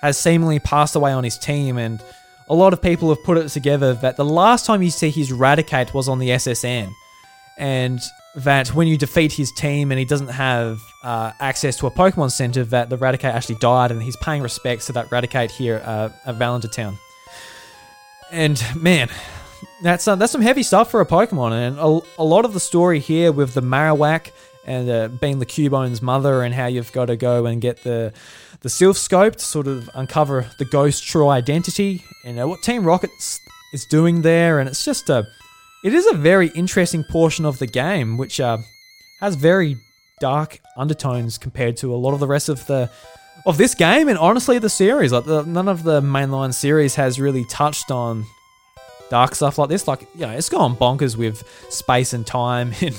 [0.02, 2.04] has seemingly passed away on his team, and
[2.50, 5.32] a lot of people have put it together that the last time you see his
[5.32, 6.64] Raticate was on the S.S.
[6.64, 6.94] Anne,
[7.58, 8.00] and
[8.38, 12.32] that when you defeat his team and he doesn't have uh, access to a Pokemon
[12.32, 16.10] Center, that the Raticate actually died, and he's paying respects to that Raticate here uh,
[16.26, 16.98] at Valenter Town.
[18.32, 19.10] And man,
[19.82, 22.60] that's uh, that's some heavy stuff for a Pokemon, and a, a lot of the
[22.60, 24.32] story here with the Marowak
[24.66, 28.12] and uh, being the Cubone's mother, and how you've got to go and get the
[28.62, 32.84] the Silph Scope to sort of uncover the Ghost's true identity and uh, what Team
[32.84, 33.12] Rocket
[33.72, 34.60] is doing there.
[34.60, 35.28] And it's just a,
[35.86, 38.58] it is a very interesting portion of the game, which uh,
[39.20, 39.78] has very
[40.20, 42.90] dark undertones compared to a lot of the rest of the
[43.46, 45.12] of this game and honestly the series.
[45.12, 48.26] Like the, none of the mainline series has really touched on
[49.12, 49.88] dark stuff like this.
[49.88, 52.96] Like, know, it's gone bonkers with space and time in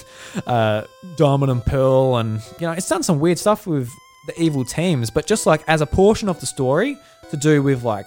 [0.46, 0.84] uh,
[1.16, 3.90] Diamond and Pearl, and you know, it's done some weird stuff with
[4.28, 6.96] the evil teams, but just like as a portion of the story
[7.32, 8.06] to do with like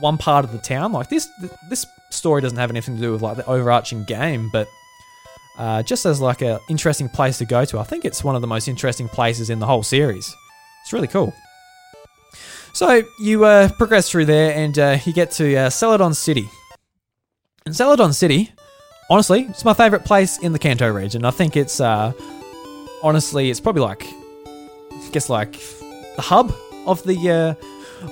[0.00, 0.92] one part of the town.
[0.92, 1.26] Like this,
[1.70, 4.68] this story doesn't have anything to do with like the overarching game, but
[5.58, 7.78] uh, just as like a interesting place to go to.
[7.78, 10.34] I think it's one of the most interesting places in the whole series.
[10.82, 11.32] It's really cool.
[12.72, 16.48] So you uh, progress through there, and uh, you get to uh, Celadon City.
[17.66, 18.52] And Celadon City,
[19.10, 21.24] honestly, it's my favorite place in the Kanto region.
[21.24, 22.12] I think it's uh,
[23.02, 26.54] honestly, it's probably like I guess like the hub
[26.86, 27.54] of the uh,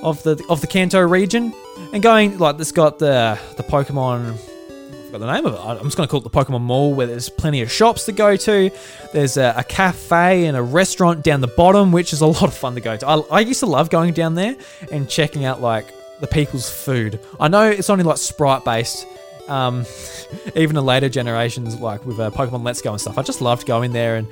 [0.03, 1.55] of the of the Kanto region,
[1.93, 4.35] and going like this got the the Pokemon.
[4.35, 5.59] I forgot the name of it.
[5.59, 8.13] I'm just going to call it the Pokemon Mall, where there's plenty of shops to
[8.13, 8.71] go to.
[9.15, 12.53] There's a, a, cafe and a restaurant down the bottom, which is a lot of
[12.53, 13.07] fun to go to.
[13.07, 14.55] I, I used to love going down there
[14.93, 15.87] and checking out like
[16.21, 17.21] the people's food.
[17.41, 19.07] I know it's only like sprite based,
[19.49, 19.87] um,
[20.55, 23.17] even the later generations, like with uh, Pokemon Let's Go and stuff.
[23.17, 24.29] I just loved going there and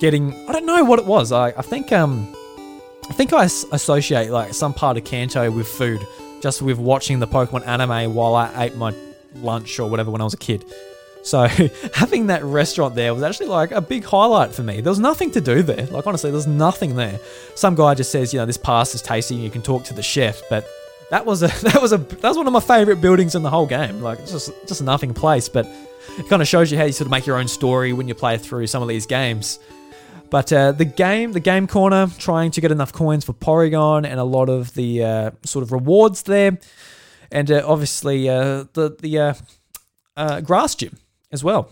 [0.00, 1.32] getting I don't know what it was.
[1.32, 2.34] I, I think um
[3.08, 6.00] I think I associate like some part of Kanto with food,
[6.42, 8.94] just with watching the Pokemon anime while I ate my
[9.36, 10.64] lunch or whatever when I was a kid.
[11.22, 11.46] So
[11.94, 14.80] having that restaurant there was actually like a big highlight for me.
[14.80, 15.86] There was nothing to do there.
[15.86, 17.18] Like honestly, there's nothing there.
[17.54, 19.94] Some guy just says, you know, this pasta is tasty and you can talk to
[19.94, 20.66] the chef, but
[21.10, 23.50] that was a that was a that was one of my favorite buildings in the
[23.50, 24.02] whole game.
[24.02, 25.66] Like it's just just a nothing place, but
[26.18, 28.14] it kind of shows you how you sort of make your own story when you
[28.14, 29.60] play through some of these games.
[30.32, 34.18] But uh, the game, the game corner, trying to get enough coins for Porygon and
[34.18, 36.58] a lot of the uh, sort of rewards there,
[37.30, 39.34] and uh, obviously uh, the the uh,
[40.16, 40.96] uh, grass gym
[41.32, 41.68] as well.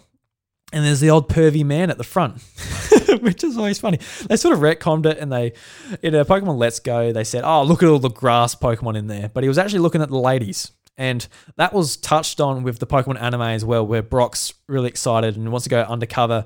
[0.74, 2.42] And there's the old pervy man at the front,
[3.22, 3.98] which is always funny.
[4.26, 5.54] They sort of retconned it, and they
[6.02, 9.06] in a Pokemon Let's Go they said, "Oh, look at all the grass Pokemon in
[9.06, 10.70] there," but he was actually looking at the ladies.
[10.98, 15.34] And that was touched on with the Pokemon anime as well, where Brock's really excited
[15.34, 16.44] and wants to go undercover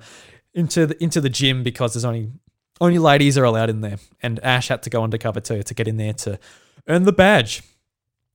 [0.54, 2.30] into the into the gym because there's only
[2.80, 5.88] only ladies are allowed in there, and Ash had to go undercover too to get
[5.88, 6.38] in there to
[6.88, 7.62] earn the badge,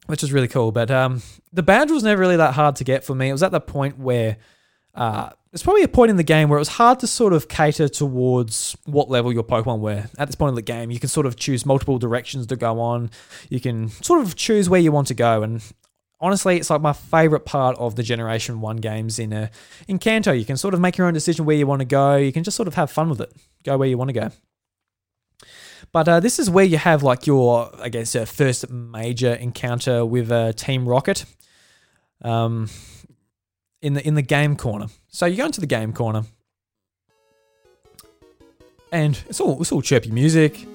[0.07, 0.71] which is really cool.
[0.71, 3.29] But um, the badge was never really that hard to get for me.
[3.29, 4.37] It was at the point where
[4.95, 7.47] uh, there's probably a point in the game where it was hard to sort of
[7.47, 10.05] cater towards what level your Pokemon were.
[10.17, 12.79] At this point in the game, you can sort of choose multiple directions to go
[12.79, 13.09] on.
[13.49, 15.61] You can sort of choose where you want to go, and
[16.19, 19.49] honestly, it's like my favorite part of the Generation One games in a
[19.87, 20.31] in Kanto.
[20.31, 22.15] You can sort of make your own decision where you want to go.
[22.15, 23.31] You can just sort of have fun with it.
[23.63, 24.31] Go where you want to go.
[25.91, 30.05] But uh, this is where you have like your, I guess, uh, first major encounter
[30.05, 31.25] with uh, Team Rocket.
[32.21, 32.69] Um,
[33.81, 34.87] in the in the game corner.
[35.07, 36.23] So you go into the game corner,
[38.91, 40.65] and it's all it's all chirpy music,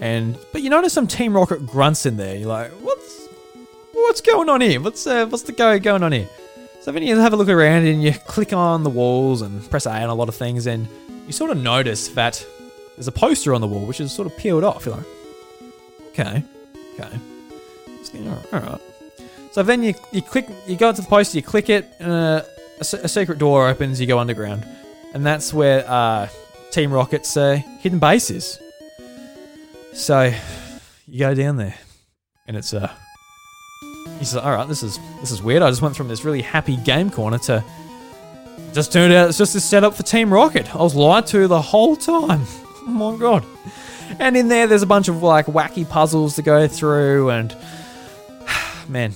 [0.00, 2.36] and but you notice some Team Rocket grunts in there.
[2.36, 3.23] You're like, what's
[4.04, 4.80] what's going on here?
[4.80, 6.28] What's uh, what's the go going on here?
[6.80, 9.86] So then you have a look around and you click on the walls and press
[9.86, 10.86] A on a lot of things, and
[11.26, 12.44] you sort of notice that
[12.96, 14.86] there's a poster on the wall which is sort of peeled off.
[14.86, 15.06] You're like,
[16.08, 16.44] okay,
[16.94, 17.18] okay,
[18.52, 18.80] all right.
[19.52, 22.46] So then you, you click, you go into the poster, you click it, and a,
[22.78, 24.00] a, a secret door opens.
[24.00, 24.66] You go underground,
[25.14, 26.28] and that's where uh,
[26.70, 28.60] Team Rocket's uh, hidden base is.
[29.92, 30.34] So
[31.06, 31.76] you go down there,
[32.46, 32.92] and it's uh,
[34.18, 35.62] he says, "All right, this is this is weird.
[35.62, 37.64] I just went from this really happy game corner to
[38.72, 40.74] just turned out it's just a setup for Team Rocket.
[40.74, 42.42] I was lied to the whole time.
[42.86, 43.46] Oh my god!"
[44.18, 47.56] And in there, there's a bunch of like wacky puzzles to go through, and
[48.88, 49.14] man,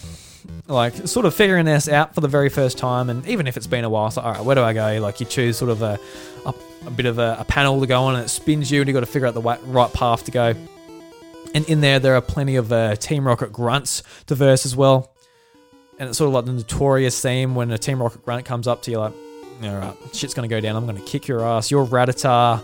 [0.66, 3.10] like sort of figuring this out for the very first time.
[3.10, 5.00] And even if it's been a while, so all right, where do I go?
[5.00, 5.98] Like you choose sort of a,
[6.46, 6.54] a,
[6.86, 8.94] a bit of a, a, panel to go on, and it spins you, and you
[8.94, 10.54] got to figure out the right path to go.
[11.54, 15.12] And in there, there are plenty of uh, Team Rocket grunts to verse as well.
[15.98, 18.82] And it's sort of like the notorious theme when a Team Rocket grunt comes up
[18.82, 19.14] to you, like,
[19.62, 20.76] all right, shit's gonna go down.
[20.76, 21.70] I'm gonna kick your ass.
[21.70, 22.62] You're Rattata.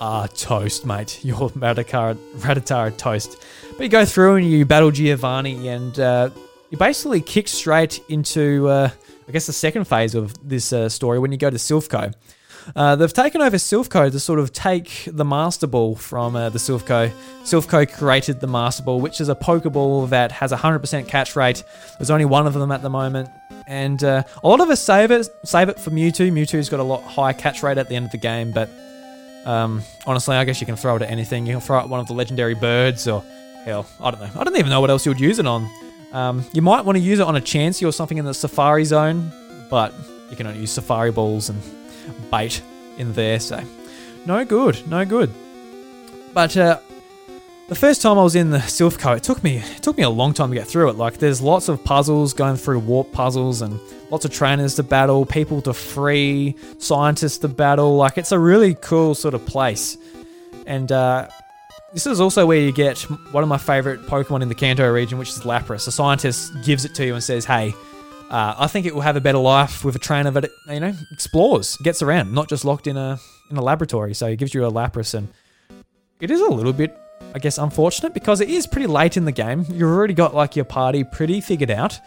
[0.00, 1.18] Ah, toast, mate.
[1.24, 3.42] You're Rattata, Rattata toast.
[3.76, 6.30] But you go through and you battle Giovanni, and uh,
[6.70, 8.90] you basically kick straight into, uh,
[9.26, 11.88] I guess, the second phase of this uh, story when you go to Silph
[12.76, 16.58] Uh, they've taken over Silph to sort of take the Master Ball from uh, the
[16.58, 17.86] Silph Co.
[17.86, 21.64] created the Master Ball, which is a Pokeball that has 100% catch rate.
[21.98, 23.30] There's only one of them at the moment.
[23.66, 26.32] And uh, a lot of us save it, save it for Mewtwo.
[26.32, 28.70] Mewtwo's got a lot higher catch rate at the end of the game, but
[29.44, 31.46] um, honestly, I guess you can throw it at anything.
[31.46, 33.22] You can throw it one of the legendary birds, or
[33.64, 34.40] hell, I don't know.
[34.40, 35.68] I don't even know what else you would use it on.
[36.12, 38.84] Um, you might want to use it on a Chansey or something in the Safari
[38.84, 39.30] zone,
[39.68, 39.92] but
[40.30, 41.60] you can only use Safari balls and
[42.30, 42.62] bait
[42.96, 43.62] in there, so
[44.26, 45.32] no good, no good.
[46.34, 46.78] But uh,
[47.68, 50.02] the first time I was in the Silph Co, it took me it took me
[50.02, 50.96] a long time to get through it.
[50.96, 53.78] Like there's lots of puzzles going through warp puzzles and
[54.10, 57.96] lots of trainers to battle, people to free, scientists to battle.
[57.96, 59.98] Like it's a really cool sort of place.
[60.66, 61.28] And uh,
[61.92, 63.00] this is also where you get
[63.32, 65.86] one of my favorite Pokemon in the Kanto region, which is Lapras.
[65.88, 67.74] A scientist gives it to you and says, "Hey,
[68.30, 70.80] uh, I think it will have a better life with a trainer that it, you
[70.80, 73.18] know explores, gets around, not just locked in a
[73.50, 75.28] in a laboratory." So it gives you a Lapras, and
[76.20, 76.96] it is a little bit,
[77.34, 79.64] I guess, unfortunate because it is pretty late in the game.
[79.70, 81.98] You've already got like your party pretty figured out.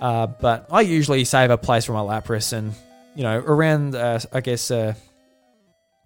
[0.00, 2.72] Uh, but I usually save a place for my Lapras, and
[3.14, 4.94] you know, around uh, I guess uh,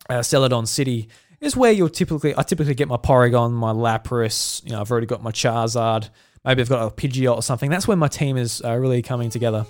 [0.09, 1.09] uh Celadon City
[1.41, 4.65] is where you'll typically I typically get my Porygon, my Lapras.
[4.65, 6.09] You know, I've already got my Charizard.
[6.45, 7.71] Maybe I've got a Pidgeot or something.
[7.71, 9.67] That's when my team is uh, really coming together.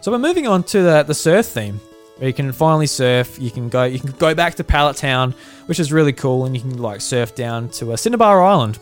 [0.00, 1.80] So we're moving on to the, the surf theme,
[2.16, 3.38] where you can finally surf.
[3.40, 5.34] You can go you can go back to Pallet Town,
[5.66, 8.78] which is really cool, and you can like surf down to uh, Cinnabar Island.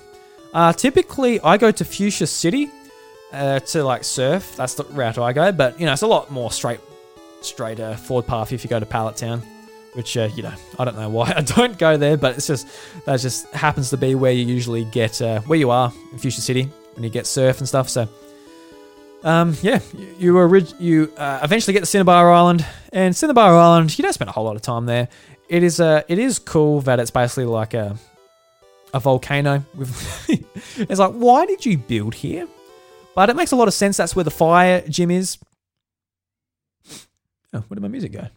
[0.53, 2.71] Uh, typically, I go to Fuchsia City
[3.33, 4.57] uh, to like surf.
[4.57, 6.81] That's the route I go, but you know it's a lot more straight
[7.43, 9.43] straight uh, forward path if you go to Pallet Town
[9.95, 12.69] which uh, you know I don't know why I don't go there, but it's just
[13.05, 16.41] that just happens to be where you usually get uh, where you are in Fuchsia
[16.41, 17.89] City when you get surf and stuff.
[17.89, 18.09] So,
[19.25, 23.97] um, yeah, you you, orig- you uh, eventually get to Cinnabar Island, and Cinnabar Island
[23.99, 25.09] you don't spend a whole lot of time there.
[25.49, 27.97] It is uh, it is cool that it's basically like a
[28.95, 29.65] a volcano.
[30.77, 32.47] It's like why did you build here?
[33.15, 33.97] But it makes a lot of sense.
[33.97, 35.39] That's where the fire gym is.
[37.53, 38.29] Oh, where did my music go?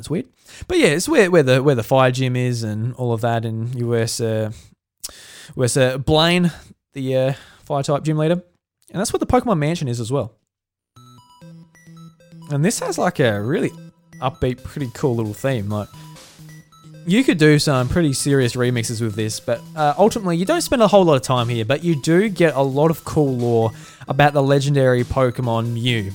[0.00, 0.28] That's weird.
[0.66, 3.44] But yeah, it's where, where the where the fire gym is and all of that,
[3.44, 4.50] and you uh,
[5.54, 6.50] where's uh, Blaine,
[6.94, 7.32] the uh,
[7.66, 8.42] fire type gym leader,
[8.90, 10.32] and that's what the Pokemon Mansion is as well.
[12.48, 13.72] And this has like a really
[14.22, 15.68] upbeat, pretty cool little theme.
[15.68, 15.88] Like
[17.04, 20.80] you could do some pretty serious remixes with this, but uh, ultimately you don't spend
[20.80, 21.66] a whole lot of time here.
[21.66, 23.72] But you do get a lot of cool lore
[24.08, 26.10] about the legendary Pokemon Mew.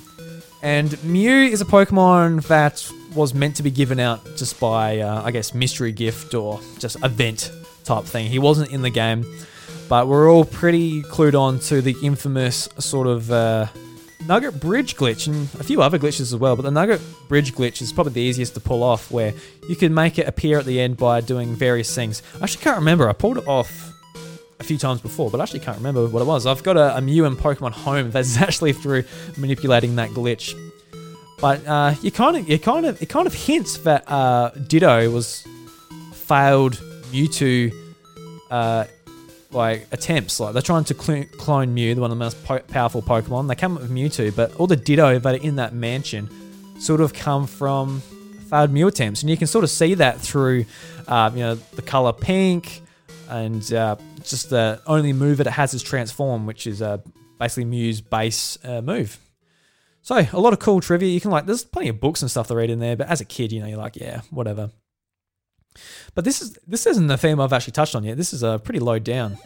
[0.66, 5.22] And Mew is a Pokemon that was meant to be given out just by, uh,
[5.22, 7.52] I guess, mystery gift or just event
[7.84, 8.26] type thing.
[8.32, 9.24] He wasn't in the game,
[9.88, 13.68] but we're all pretty clued on to the infamous sort of uh,
[14.26, 16.56] Nugget Bridge glitch and a few other glitches as well.
[16.56, 19.36] But the Nugget Bridge glitch is probably the easiest to pull off, where
[19.70, 22.24] you can make it appear at the end by doing various things.
[22.42, 23.08] I actually can't remember.
[23.08, 23.94] I pulled it off
[24.60, 26.46] a few times before, but I actually can't remember what it was.
[26.46, 29.04] I've got a, a Mew and Pokemon Home that's actually through
[29.38, 30.54] manipulating that glitch.
[31.40, 35.10] But uh, you kind of, you kind of, it kind of hints that uh, Ditto
[35.12, 35.46] was
[36.14, 36.74] failed
[37.12, 37.74] Mewtwo
[38.50, 38.86] uh,
[39.52, 40.40] like attempts.
[40.40, 43.48] Like they're trying to cl- clone Mew, the one of the most po- powerful Pokemon.
[43.48, 46.30] They come up with Mewtwo, but all the Ditto that are in that mansion
[46.80, 48.02] sort of come from
[48.50, 50.66] failed Mew attempts, and you can sort of see that through,
[51.08, 52.82] uh, you know, the color pink,
[53.30, 53.96] and uh,
[54.30, 56.98] just the only move that it has is transform, which is uh,
[57.40, 59.18] basically Mew's base uh, move.
[60.02, 61.10] So a lot of cool trivia.
[61.10, 63.22] You can like, there's plenty of books and stuff to read in there, but as
[63.22, 64.70] a kid, you know, you're like, yeah, whatever.
[66.14, 68.16] But this is this isn't the theme I've actually touched on yet.
[68.18, 69.38] This is a uh, pretty low down.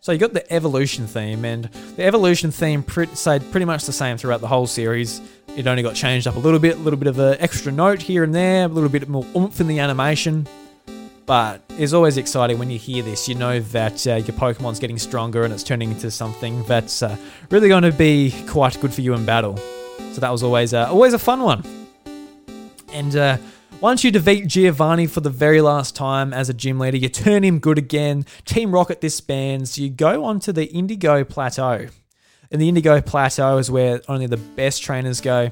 [0.00, 1.64] So you got the evolution theme, and
[1.96, 5.20] the evolution theme pre- stayed pretty much the same throughout the whole series.
[5.56, 8.00] It only got changed up a little bit, a little bit of an extra note
[8.00, 10.46] here and there, a little bit more oomph in the animation.
[11.28, 13.28] But it's always exciting when you hear this.
[13.28, 17.18] You know that uh, your Pokemon's getting stronger and it's turning into something that's uh,
[17.50, 19.58] really going to be quite good for you in battle.
[20.12, 21.62] So that was always uh, always a fun one.
[22.94, 23.36] And uh,
[23.82, 27.44] once you defeat Giovanni for the very last time as a gym leader, you turn
[27.44, 28.24] him good again.
[28.46, 29.76] Team Rocket disbands.
[29.76, 31.88] You go onto the Indigo Plateau.
[32.50, 35.50] And the Indigo Plateau is where only the best trainers go.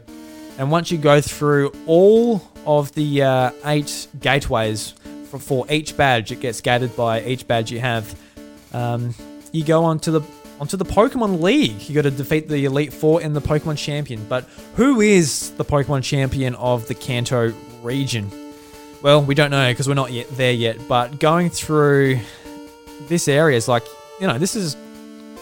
[0.56, 4.94] And once you go through all of the uh, eight gateways
[5.26, 8.18] for, each badge, it gets gathered by each badge you have.
[8.72, 9.14] Um,
[9.52, 10.20] you go on to the
[10.60, 11.88] onto the Pokemon League.
[11.88, 14.24] You got to defeat the Elite Four and the Pokemon Champion.
[14.28, 18.30] But who is the Pokemon Champion of the Kanto region?
[19.02, 20.78] Well, we don't know because we're not yet there yet.
[20.88, 22.20] But going through
[23.08, 23.84] this area is like,
[24.20, 24.76] you know, this is.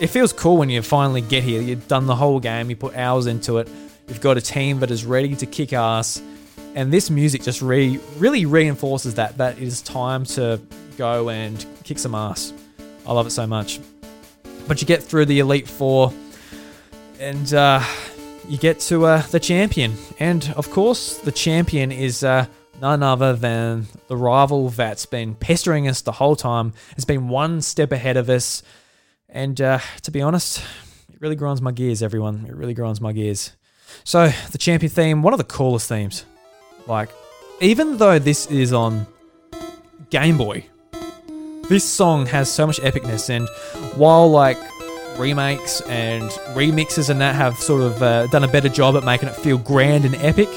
[0.01, 1.63] It feels cool when you finally get here.
[1.63, 2.69] You've done the whole game.
[2.69, 3.69] You put hours into it.
[4.09, 6.21] You've got a team that is ready to kick ass,
[6.75, 10.61] and this music just re- really reinforces that that it is time to
[10.97, 12.53] go and kick some ass.
[13.07, 13.81] I love it so much.
[14.67, 16.13] But you get through the Elite Four,
[17.21, 17.83] and uh,
[18.49, 19.95] you get to uh, the champion.
[20.19, 22.47] And of course, the champion is uh,
[22.81, 26.73] none other than the rival that's been pestering us the whole time.
[26.95, 28.63] Has been one step ahead of us.
[29.29, 30.59] And uh, to be honest,
[31.13, 32.47] it really grinds my gears, everyone.
[32.49, 33.53] It really grinds my gears.
[34.03, 36.25] So, the champion theme, one of the coolest themes.
[36.87, 37.11] Like,
[37.61, 39.07] even though this is on
[40.11, 40.67] Game Boy,
[41.69, 43.49] this song has so much epicness, and
[43.97, 44.59] while like
[45.19, 49.29] remakes and remixes and that have sort of uh, done a better job at making
[49.29, 50.49] it feel grand and epic,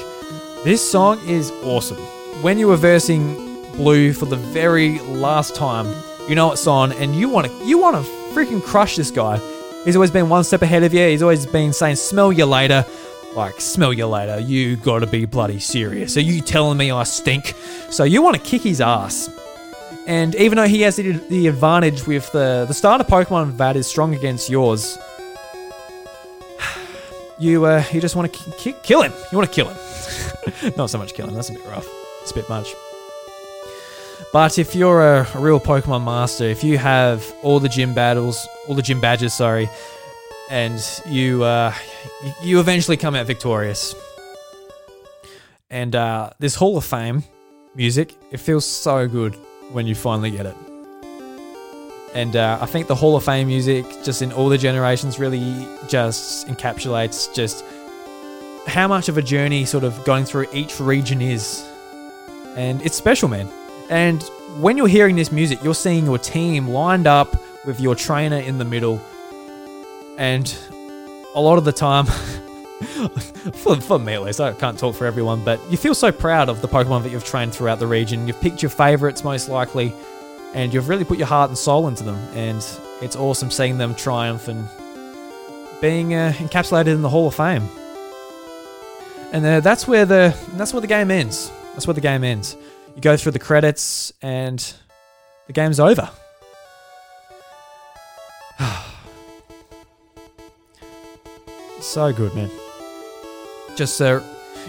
[0.64, 1.98] this song is awesome.
[2.42, 5.86] When you were versing Blue for the very last time,
[6.28, 8.02] you know it's on, and you want to you want to
[8.34, 9.38] freaking crush this guy.
[9.84, 11.06] He's always been one step ahead of you.
[11.06, 12.84] He's always been saying, "Smell you later."
[13.34, 14.40] Like, smell you later.
[14.40, 16.16] You gotta be bloody serious.
[16.16, 17.54] Are you telling me I stink?
[17.90, 19.30] So you want to kick his ass.
[20.06, 23.86] And even though he has the, the advantage with the, the starter Pokemon that is
[23.86, 24.98] strong against yours,
[27.38, 29.12] you uh, you just want to ki- kill him.
[29.30, 29.76] You want to kill him.
[30.76, 31.86] Not so much kill him, that's a bit rough.
[32.22, 32.74] It's a bit much.
[34.32, 38.46] But if you're a, a, real Pokemon master, if you have all the gym battles,
[38.66, 39.68] all the gym badges, sorry,
[40.50, 41.74] and you uh,
[42.42, 43.94] you eventually come out victorious,
[45.70, 47.22] and uh, this Hall of Fame
[47.74, 49.36] music, it feels so good
[49.72, 50.56] when you finally get it.
[52.14, 55.66] And uh, I think the Hall of Fame music, just in all the generations, really
[55.88, 57.64] just encapsulates just
[58.66, 61.66] how much of a journey sort of going through each region is.
[62.56, 63.48] And it's special, man.
[63.90, 64.22] And
[64.58, 67.36] when you're hearing this music, you're seeing your team lined up
[67.66, 69.00] with your trainer in the middle.
[70.18, 70.52] And
[71.36, 72.06] a lot of the time,
[73.54, 76.48] for, for me at least, I can't talk for everyone, but you feel so proud
[76.48, 78.26] of the Pokemon that you've trained throughout the region.
[78.26, 79.94] You've picked your favorites most likely,
[80.54, 82.16] and you've really put your heart and soul into them.
[82.34, 82.66] And
[83.00, 84.68] it's awesome seeing them triumph and
[85.80, 87.68] being uh, encapsulated in the Hall of Fame.
[89.30, 91.52] And uh, that's where the that's where the game ends.
[91.74, 92.56] That's where the game ends.
[92.96, 94.58] You go through the credits and
[95.46, 96.10] the game's over.
[101.88, 102.50] so good, man.
[103.76, 104.20] Just uh,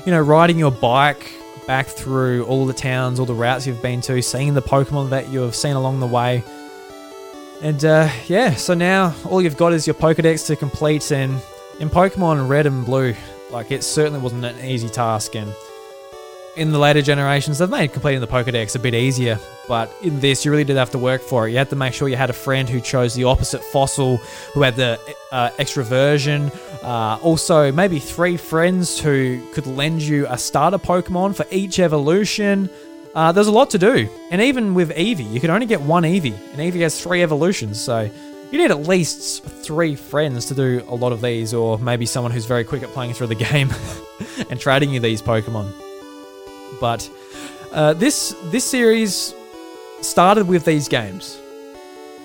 [0.06, 1.32] you know, riding your bike
[1.68, 5.30] back through all the towns, all the routes you've been to, seeing the Pokemon that
[5.30, 6.44] you have seen along the way.
[7.62, 11.12] And uh, yeah, so now all you've got is your Pokedex to complete.
[11.12, 11.42] And
[11.80, 13.14] in Pokemon Red and Blue,
[13.52, 15.36] like it certainly wasn't an easy task.
[15.36, 15.54] And
[16.56, 19.40] in the later generations, they've made completing the Pokedex a bit easier.
[19.68, 21.52] But in this, you really did have to work for it.
[21.52, 24.18] You had to make sure you had a friend who chose the opposite fossil,
[24.54, 25.00] who had the
[25.32, 26.52] uh, extra version.
[26.82, 32.70] Uh, also, maybe three friends who could lend you a starter Pokemon for each evolution.
[33.14, 34.10] Uh, there's a lot to do.
[34.32, 36.34] And even with Eevee, you can only get one Eevee.
[36.52, 37.80] And Eevee has three evolutions.
[37.80, 38.10] So
[38.52, 42.32] you need at least three friends to do a lot of these, or maybe someone
[42.32, 43.72] who's very quick at playing through the game
[44.50, 45.72] and trading you these Pokemon.
[46.80, 47.10] But
[47.72, 49.34] uh, this this series
[50.02, 51.40] started with these games,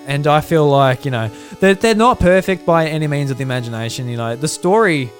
[0.07, 1.29] and I feel like you know
[1.59, 4.07] they're, they're not perfect by any means of the imagination.
[4.07, 5.11] You know the story.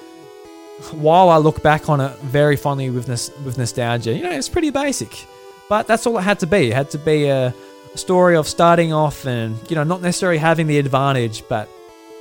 [0.92, 4.50] While I look back on it very fondly with nos- with nostalgia, you know it's
[4.50, 5.26] pretty basic,
[5.70, 6.70] but that's all it had to be.
[6.70, 7.54] It had to be a,
[7.96, 11.70] story of starting off and you know not necessarily having the advantage, but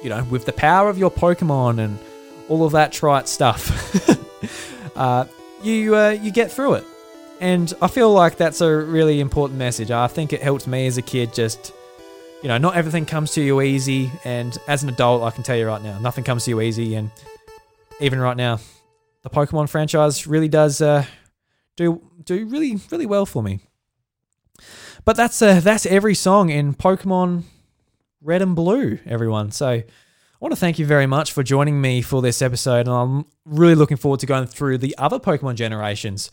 [0.03, 1.99] you know with the power of your Pokemon and
[2.49, 5.25] all of that trite stuff, uh,
[5.63, 6.85] you uh, you get through it.
[7.45, 9.91] And I feel like that's a really important message.
[9.91, 11.75] I think it helped me as a kid just,
[12.43, 14.11] you know, not everything comes to you easy.
[14.25, 16.95] And as an adult, I can tell you right now, nothing comes to you easy.
[16.95, 17.11] And
[18.01, 18.61] even right now,
[19.25, 21.05] the Pokemon franchise really does uh,
[21.77, 23.61] do do really really well for me.
[25.05, 27.43] But that's uh, that's every song in Pokemon
[28.23, 29.51] Red and Blue, everyone.
[29.51, 29.85] So I
[30.41, 33.75] want to thank you very much for joining me for this episode, and I'm really
[33.75, 36.31] looking forward to going through the other Pokemon generations.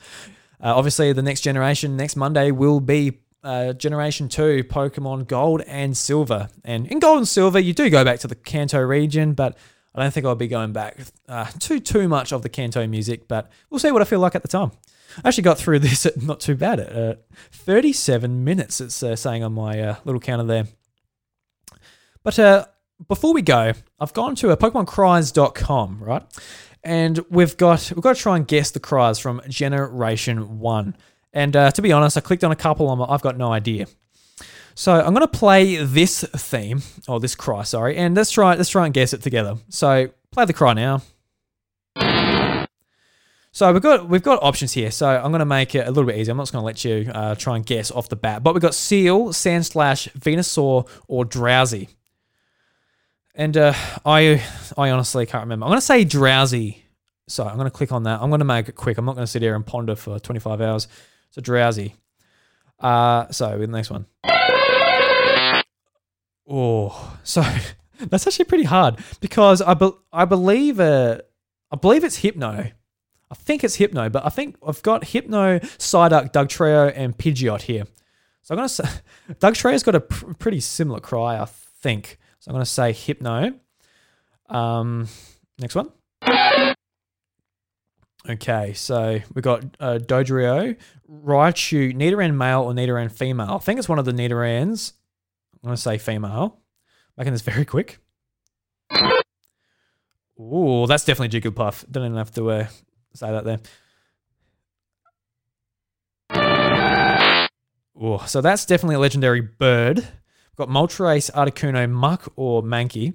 [0.64, 5.98] Uh, obviously, the next generation next Monday will be uh, Generation 2 Pokemon Gold and
[5.98, 6.50] Silver.
[6.64, 9.58] And in Gold and Silver, you do go back to the Kanto region, but
[9.96, 10.98] I don't think I'll be going back
[11.28, 14.36] uh, too too much of the Kanto music, but we'll see what I feel like
[14.36, 14.72] at the time.
[15.24, 17.16] I actually got through this at not too bad at uh,
[17.52, 20.68] 37 minutes, it's uh, saying on my uh, little counter there.
[22.24, 22.66] But uh,
[23.08, 26.24] before we go, I've gone to a PokemonCries.com, right?
[26.84, 30.96] And we've got we've got to try and guess the cries from Generation One.
[31.34, 32.92] And uh, to be honest, I clicked on a couple.
[32.92, 33.08] of them.
[33.10, 33.88] I've got no idea.
[34.76, 38.70] So I'm going to play this theme or this cry, sorry, and let's try let's
[38.70, 39.58] try and guess it together.
[39.70, 41.02] So play the cry now.
[43.54, 44.92] So we've got we've got options here.
[44.92, 46.32] So I'm going to make it a little bit easier.
[46.32, 48.44] I'm not just going to let you uh, try and guess off the bat.
[48.44, 51.90] But we've got Seel, Sandslash, Venusaur, or Drowzee.
[53.36, 53.74] And uh,
[54.06, 54.44] I
[54.78, 55.66] I honestly can't remember.
[55.66, 56.78] I'm going to say Drowzee.
[57.28, 58.22] So I'm going to click on that.
[58.22, 58.98] I'm going to make it quick.
[58.98, 60.88] I'm not going to sit here and ponder for 25 hours.
[61.30, 61.94] So Drowzee.
[62.80, 64.06] Uh, so the next one.
[66.50, 67.42] Oh, so
[68.00, 71.20] that's actually pretty hard because I, be- I believe uh,
[71.72, 72.72] I believe it's Hypno.
[73.30, 77.86] I think it's Hypno, but I think I've got Hypno, Psyduck, Dugtrio, and Pidgeot here.
[78.42, 78.84] So I'm gonna say
[79.36, 82.18] Dugtrio's got a pr- pretty similar cry, I think.
[82.42, 83.54] So I'm going to say Hypno.
[84.50, 85.08] Um,
[85.60, 85.92] next one.
[88.28, 90.76] Okay, so we've got uh, Dodrio,
[91.08, 93.52] Raichu, Nidoran male or Nidoran female.
[93.52, 94.94] I think it's one of the Nidorans.
[95.54, 96.58] I'm going to say female.
[97.16, 98.00] Making this very quick.
[100.40, 101.86] Ooh, that's definitely Jigglypuff.
[101.92, 102.68] Don't even have to uh,
[103.14, 103.60] say that there.
[108.04, 110.08] Ooh, so that's definitely a legendary bird.
[110.58, 113.14] We've got Moltres, Articuno, Muk, or Mankey.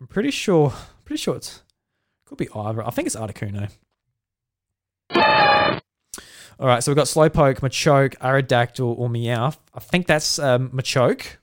[0.00, 0.72] I'm pretty sure,
[1.04, 1.62] pretty sure it's
[2.24, 2.86] could be either.
[2.86, 3.70] I think it's Articuno.
[6.58, 9.58] All right, so we've got Slowpoke, Machoke, Aerodactyl, or Meowth.
[9.74, 11.36] I think that's um, Machoke.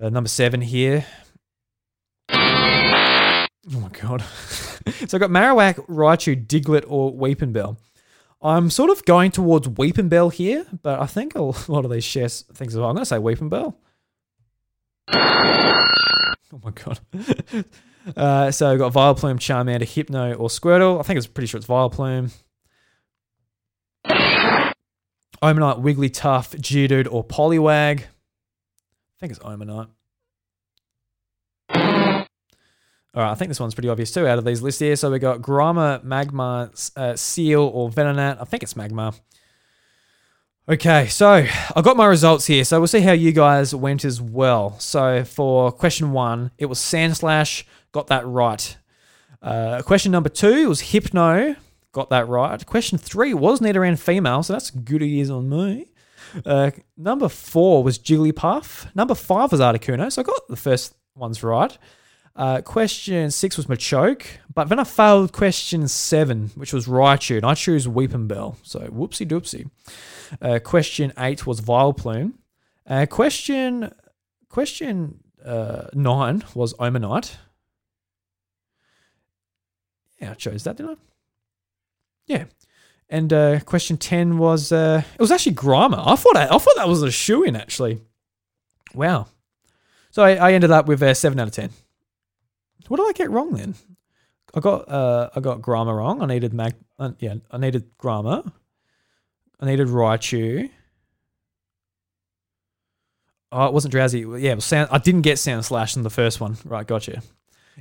[0.00, 1.04] Uh, number seven here.
[2.30, 4.22] Oh my god.
[5.06, 7.76] so I've got Marowak, Raichu, Diglett, or Weepinbell.
[8.42, 12.28] I'm sort of going towards Weepinbell here, but I think a lot of these share
[12.28, 12.90] things as well.
[12.90, 13.74] I'm going to say Weepinbell.
[16.52, 17.00] Oh my god.
[18.16, 21.00] uh, so we've got Vileplume, Charmander, Hypno, or Squirtle.
[21.00, 22.32] I think it's pretty sure it's Vileplume.
[25.42, 28.00] Omanyte, Wigglytuff, Geodude, or Poliwag.
[28.00, 28.04] I
[29.20, 29.88] think it's Omanyte.
[33.16, 34.94] All right, I think this one's pretty obvious too out of these lists here.
[34.94, 38.36] So we got Grimer, Magmar, uh, Seel, or Venonat.
[38.42, 39.18] I think it's Magmar.
[40.68, 41.46] Okay, so
[41.76, 42.62] I got my results here.
[42.64, 44.78] So we'll see how you guys went as well.
[44.80, 47.64] So for question one, it was Sandslash.
[47.90, 48.76] Got that right.
[49.40, 51.56] Uh, question number two was Hypno.
[51.92, 52.66] got that right.
[52.66, 55.86] Question three was Nidoran female, so that's good years on me.
[56.44, 58.94] Uh, number four was Jigglypuff.
[58.94, 61.78] Number five was Articuno, so I got the first ones right.
[62.36, 67.46] Uh, question six was Machoke, but then I failed question seven, which was Raichu, and
[67.46, 68.56] I choose Weepinbell.
[68.62, 69.70] So whoopsie doopsie.
[70.42, 72.34] Uh, question eight was Vileplume.
[72.86, 73.90] Uh, question
[74.50, 77.36] question uh, nine was Omanyte.
[80.20, 80.96] Yeah, I chose that, didn't I?
[82.26, 82.44] Yeah.
[83.08, 86.02] And uh, question ten was uh, it was actually Grimer.
[86.06, 88.02] I thought I, I thought that was a shoe in actually.
[88.94, 89.28] Wow.
[90.10, 91.70] So I, I ended up with a seven out of ten.
[92.88, 93.74] What did I get wrong then?
[94.54, 96.22] I got uh, I got Grimer wrong.
[96.22, 96.74] I needed Mag.
[96.98, 98.50] Uh, yeah, I needed Grimer.
[99.60, 100.70] I needed Raichu.
[103.52, 104.40] Oh, it wasn't Drowzee.
[104.40, 104.88] Yeah, was sound.
[104.90, 106.56] I didn't get Sandslash in the first one.
[106.64, 107.22] Right, gotcha.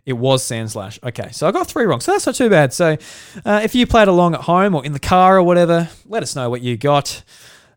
[0.05, 0.99] It was Sandslash.
[1.03, 2.01] Okay, so I got three wrong.
[2.01, 2.73] So that's not too bad.
[2.73, 2.97] So
[3.45, 6.35] uh, if you played along at home or in the car or whatever, let us
[6.35, 7.23] know what you got.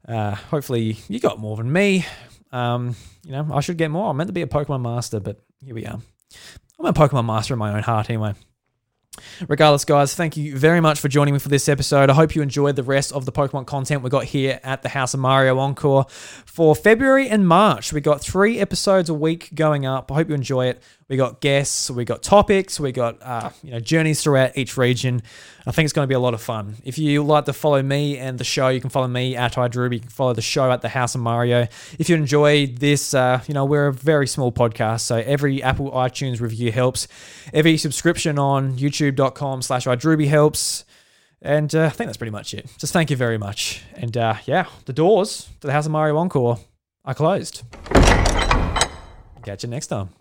[0.07, 2.05] Uh, hopefully you got more than me.
[2.51, 4.11] Um, you know, I should get more.
[4.11, 6.01] I'm meant to be a Pokemon master, but here we are.
[6.79, 8.35] I'm a Pokemon master in my own heart anyway.
[9.49, 12.09] Regardless, guys, thank you very much for joining me for this episode.
[12.09, 14.89] I hope you enjoyed the rest of the Pokemon content we got here at the
[14.89, 17.93] House of Mario Encore for February and March.
[17.93, 20.13] We got three episodes a week going up.
[20.13, 20.83] I hope you enjoy it.
[21.09, 25.23] We got guests, we got topics, we got uh, you know journeys throughout each region.
[25.67, 26.77] I think it's going to be a lot of fun.
[26.85, 29.95] If you like to follow me and the show, you can follow me at iDruby.
[29.95, 31.67] You can follow the show at the House of Mario.
[31.99, 35.91] If you enjoy this, uh, you know we're a very small podcast, so every Apple
[35.93, 37.09] iTunes review helps.
[37.55, 40.85] Every subscription on YouTube.com/slash iDruby helps.
[41.41, 42.69] And uh, I think that's pretty much it.
[42.79, 43.83] Just thank you very much.
[43.95, 46.59] And uh, yeah, the doors to the House of Mario Encore
[47.05, 47.63] are closed.
[49.45, 50.18] Catch you next time.